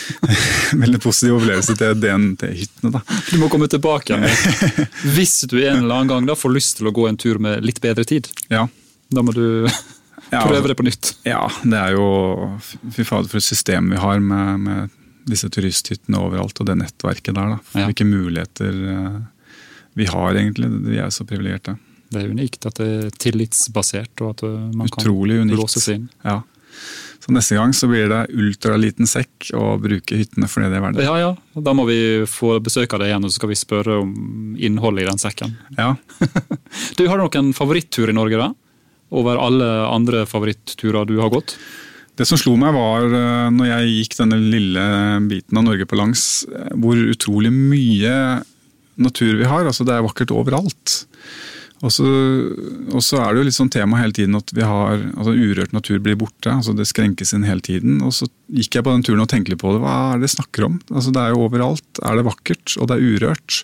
[0.84, 2.94] veldig positiv opplevelse til DNT-hyttene.
[2.94, 3.02] da.
[3.28, 4.88] Du må komme tilbake igjen.
[5.18, 7.66] Hvis du en eller annen gang da får lyst til å gå en tur med
[7.66, 8.68] litt bedre tid, ja.
[9.10, 9.66] da må du
[10.32, 11.12] ja, prøve det på nytt.
[11.28, 12.06] Ja, det er jo
[12.94, 14.96] Fy fader, for et system vi har med, med
[15.28, 17.56] disse turisthyttene overalt, og det nettverket der.
[17.56, 17.58] da.
[17.74, 17.88] Ja.
[17.88, 19.18] Hvilke muligheter eh,
[19.98, 20.70] vi har, egentlig.
[20.88, 21.76] Vi er så privilegerte.
[22.08, 26.00] Det er unikt at det er tillitsbasert, og at eh, man Utrolig kan blåse seg
[26.00, 26.08] inn.
[26.24, 26.40] Ja.
[27.18, 30.84] Så neste gang så blir det ultraliten sekk å bruke hyttene for det det er
[30.86, 31.02] verdt.
[31.04, 31.32] Ja, ja.
[31.66, 31.98] Da må vi
[32.30, 34.14] få besøk av deg igjen, og så skal vi spørre om
[34.56, 35.56] innholdet i den sekken.
[35.76, 35.90] Ja.
[36.96, 38.48] du, Har du noen favorittur i Norge, da?
[39.14, 41.56] Over alle andre favoritturer du har gått?
[42.18, 44.86] Det som slo meg var eh, når jeg gikk denne lille
[45.30, 48.42] biten av Norge på langs, eh, hvor utrolig mye
[48.98, 49.68] natur vi har.
[49.68, 50.98] Altså Det er vakkert overalt.
[51.78, 52.08] Og så,
[53.20, 56.18] er det jo litt sånn tema hele tiden at vi har, altså urørt natur blir
[56.18, 56.50] borte.
[56.50, 58.00] altså Det skrenkes inn hele tiden.
[58.02, 59.82] Og så gikk jeg på den turen og tenkte litt på det.
[59.84, 60.80] Hva er det jeg snakker om?
[60.90, 62.02] Altså Det er jo overalt.
[62.02, 63.60] Er det vakkert, og det er urørt.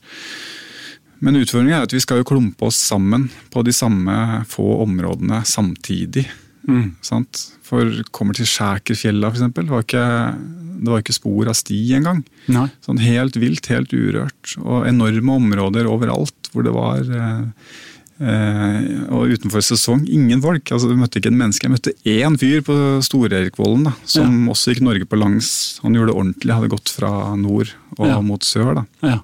[1.25, 5.41] Men utfordringen er at vi skal jo klumpe oss sammen på de samme få områdene
[5.49, 6.27] samtidig.
[6.69, 6.95] Mm.
[7.65, 10.05] For kommer til Skjækerfjella f.eks., det var ikke
[10.85, 12.21] det var ikke spor av sti engang.
[12.85, 14.55] Sånn helt vilt, helt urørt.
[14.61, 17.45] Og enorme områder overalt hvor det var eh,
[18.21, 18.81] eh,
[19.15, 20.69] Og utenfor sesong, ingen folk.
[20.69, 21.67] altså Du møtte ikke en menneske.
[21.67, 24.51] Jeg møtte én fyr på Stor-Erikvollen som ja.
[24.53, 25.53] også gikk Norge på langs.
[25.87, 28.19] Han gjorde det ordentlig, hadde gått fra nord og ja.
[28.25, 28.75] mot sør.
[28.83, 28.85] da.
[29.07, 29.21] Ja.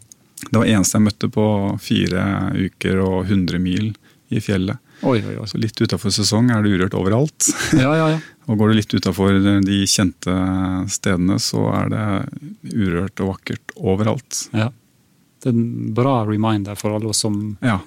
[0.49, 1.47] Det var eneste jeg møtte på
[1.83, 2.23] fire
[2.57, 3.93] uker og 100 mil
[4.31, 4.81] i fjellet.
[5.03, 5.47] Oi, oi, oi.
[5.49, 7.49] Så litt utafor sesong er det urørt overalt.
[7.77, 8.19] Ja, ja, ja.
[8.51, 10.35] og går du litt utafor de kjente
[10.93, 12.05] stedene, så er det
[12.75, 14.45] urørt og vakkert overalt.
[14.57, 14.69] Ja.
[15.41, 17.79] Det er en bra reminder for alle oss som ja.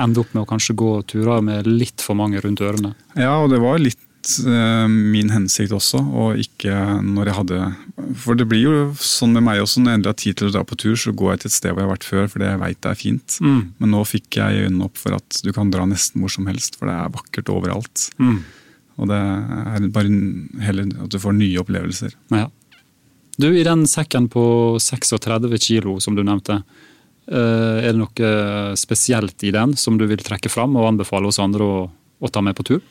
[0.00, 2.94] ender opp med å kanskje gå turer med litt for mange rundt ørene.
[3.12, 7.58] Ja, og det var litt Eh, min hensikt også, og ikke når jeg hadde
[8.22, 10.54] For det blir jo sånn med meg også, når jeg endelig har tid til å
[10.54, 12.42] dra på tur, så går jeg til et sted hvor jeg har vært før, for
[12.42, 13.36] det jeg veit er fint.
[13.42, 13.60] Mm.
[13.82, 16.78] Men nå fikk jeg øynene opp for at du kan dra nesten hvor som helst,
[16.78, 18.06] for det er vakkert overalt.
[18.22, 18.38] Mm.
[19.02, 20.22] Og det er bare
[20.68, 22.14] heller at du får nye opplevelser.
[22.34, 22.46] Ja.
[23.40, 24.44] Du, I den sekken på
[24.82, 26.60] 36 kilo som du nevnte,
[27.26, 28.32] eh, er det noe
[28.78, 31.78] spesielt i den som du vil trekke fram og anbefale oss andre å,
[32.22, 32.82] å ta med på tur?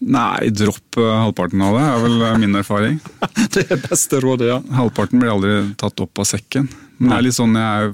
[0.00, 2.96] Nei, dropp eh, halvparten av det, er vel eh, min erfaring.
[3.54, 4.60] det er beste rådet, ja.
[4.78, 6.70] Halvparten blir aldri tatt opp av sekken.
[6.96, 7.90] Men det er litt sånn, jeg,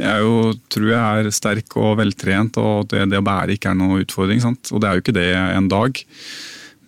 [0.00, 0.32] jeg jo,
[0.74, 4.42] tror jeg er sterk og veltrent, og det, det, å bære ikke er noe utfordring.
[4.42, 4.72] Sant?
[4.74, 6.02] Og det er jo ikke det en dag.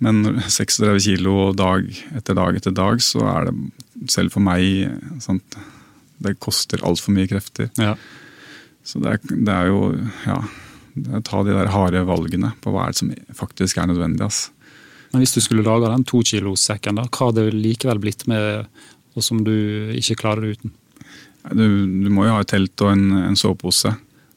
[0.02, 1.86] Men 36 kilo dag
[2.18, 4.90] etter dag etter dag, så er det selv for meg
[5.22, 5.60] sant,
[6.22, 7.70] Det koster altfor mye krefter.
[7.78, 7.94] Ja.
[8.82, 9.94] Så det er, det er, jo
[10.26, 10.42] Ja.
[11.24, 14.26] Ta de der harde valgene på hva er det som faktisk er nødvendig.
[14.26, 14.50] ass.
[15.12, 18.68] Men hvis du skulle lage den tokilosekken, da, hva hadde det likevel blitt med,
[19.16, 19.52] og som du
[19.96, 20.72] ikke klarer uten?
[21.50, 21.66] Du,
[22.04, 23.92] du må jo ha et telt og en, en sovepose.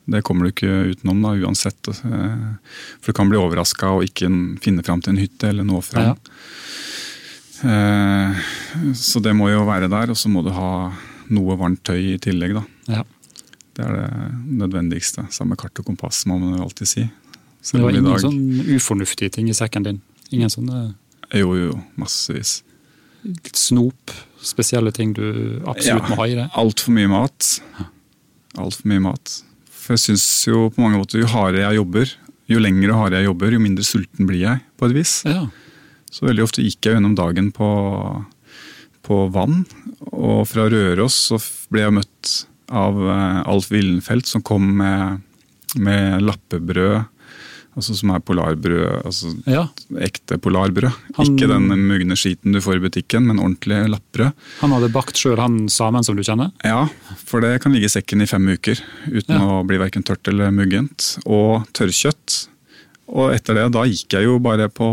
[0.06, 1.90] Det kommer du ikke utenom da, uansett.
[1.90, 4.30] Eh, for du kan bli overraska og ikke
[4.62, 6.12] finne fram til en hytte eller nå fram.
[6.12, 6.16] Ja.
[7.66, 8.46] Eh,
[8.98, 10.92] så det må jo være der, og så må du ha
[11.34, 12.58] noe varmt tøy i tillegg.
[12.60, 12.66] da.
[13.00, 13.04] Ja.
[13.76, 14.10] Det er det
[14.62, 15.26] nødvendigste.
[15.36, 17.08] Samme kart og kompass, må man alltid si.
[17.66, 18.22] Selv det var ingen dag...
[18.24, 20.00] sånn ufornuftige ting i sekken din?
[20.36, 20.94] Ingen sånne
[21.34, 22.60] Jo, jo, massevis.
[23.26, 24.14] Litt snop?
[24.46, 25.26] Spesielle ting du
[25.66, 26.46] absolutt ja, må ha i det?
[26.62, 27.50] Altfor mye mat.
[28.62, 29.34] Altfor mye mat.
[29.74, 32.16] For jeg syns jo på mange måter jo hardere jeg jobber,
[32.54, 35.18] jo lenger og hardere jeg jobber, jo mindre sulten blir jeg, på et vis.
[35.28, 35.48] Ja.
[36.14, 37.68] Så veldig ofte gikk jeg gjennom dagen på,
[39.06, 39.64] på vann.
[40.14, 41.42] Og fra Røros så
[41.74, 42.36] ble jeg møtt
[42.72, 45.22] av eh, Alf Willenfeldt som kom med,
[45.76, 47.12] med lappebrød
[47.76, 49.04] Altså Som er polarbrød.
[49.06, 49.66] altså ja.
[50.00, 50.96] Ekte polarbrød.
[51.18, 54.32] Han, Ikke den mugne skiten du får i butikken, men ordentlig lappbrød.
[54.62, 56.54] Han hadde bakt sjøl, han samen som du kjenner?
[56.64, 56.88] Ja,
[57.20, 58.80] for det kan ligge i sekken i fem uker
[59.12, 59.44] uten ja.
[59.44, 61.18] å bli verken tørt eller muggent.
[61.28, 62.46] Og tørrkjøtt.
[63.12, 64.88] Og etter det, da gikk jeg jo bare på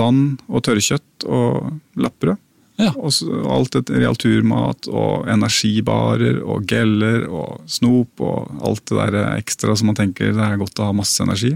[0.00, 1.68] vann og tørrkjøtt og
[2.00, 2.40] lappbrød.
[2.80, 2.92] Ja.
[2.96, 3.12] Og
[3.52, 9.90] alt et realturmat og energibarer og geller og snop og alt det der ekstra som
[9.90, 11.54] man tenker det er godt å ha masse energi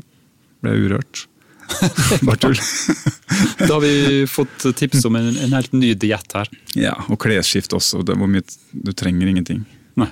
[0.64, 1.26] ble urørt.
[2.26, 2.58] Bare tull.
[3.58, 6.50] da har vi fått tips om en, en helt ny diett her.
[6.76, 8.02] Ja, og klesskift også.
[8.06, 9.64] Det hvor mye, du trenger ingenting.
[10.00, 10.10] Nei.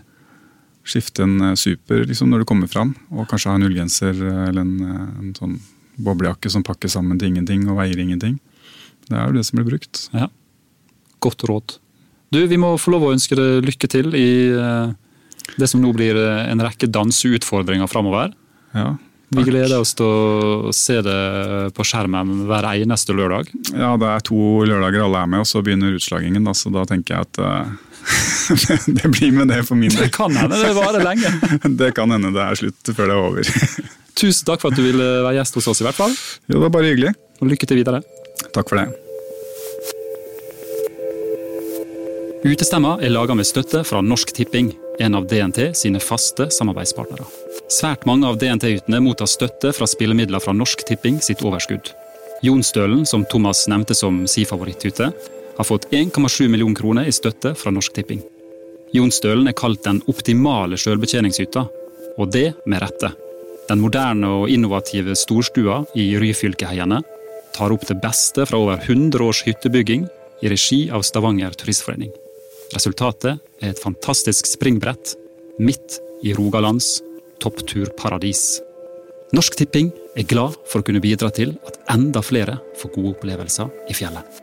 [0.89, 4.45] Skifte en eh, super liksom, når du kommer fram, og kanskje ha en ullgenser eh,
[4.49, 5.59] eller en, eh, en sånn
[6.03, 8.39] boblejakke som pakker sammen til ingenting og veier ingenting.
[9.09, 10.07] Det er jo det som blir brukt.
[10.15, 10.31] Ja.
[11.23, 11.79] Godt råd.
[12.33, 14.29] Du, Vi må få lov å ønske deg lykke til i
[15.59, 18.33] det som nå blir en rekke danseutfordringer framover.
[18.73, 18.95] Ja,
[19.33, 21.21] vi gleder oss til å se det
[21.77, 23.49] på skjermen hver eneste lørdag.
[23.73, 26.45] Ja, det er to lørdager alle er med, og så begynner utslagingen.
[26.45, 30.05] Da, så da tenker jeg at uh, det blir med det for min del.
[30.05, 31.33] Det kan hende det varer lenge.
[31.81, 33.55] det kan hende det er slutt før det er over.
[34.21, 36.13] Tusen takk for at du ville være gjest hos oss i hvert fall.
[36.45, 37.15] Jo, det var bare hyggelig.
[37.41, 38.05] Og lykke til videre.
[38.53, 38.91] Takk for det.
[42.43, 47.23] Utestemma er laga med støtte fra Norsk Tipping, en av DNT sine faste samarbeidspartnere.
[47.71, 51.93] Svært mange av DNT-hyttene mottar støtte fra spillemidler fra Norsk Tipping sitt overskudd.
[52.43, 55.13] Jonsdølen, som Thomas nevnte som si favoritthytte,
[55.55, 58.25] har fått 1,7 millioner kroner i støtte fra Norsk Tipping.
[58.91, 61.63] Jonsdølen er kalt den optimale sjølbetjeningshytta,
[62.19, 63.13] og det med rette.
[63.69, 66.99] Den moderne og innovative storstua i Ryfylkeheiene
[67.55, 70.11] tar opp det beste fra over 100 års hyttebygging
[70.43, 72.11] i regi av Stavanger Turistforening.
[72.73, 75.15] Resultatet er et fantastisk springbrett
[75.61, 77.01] midt i Rogalands
[77.43, 78.61] toppturparadis.
[79.37, 83.71] Norsk Tipping er glad for å kunne bidra til at enda flere får gode opplevelser
[83.89, 84.43] i fjellet.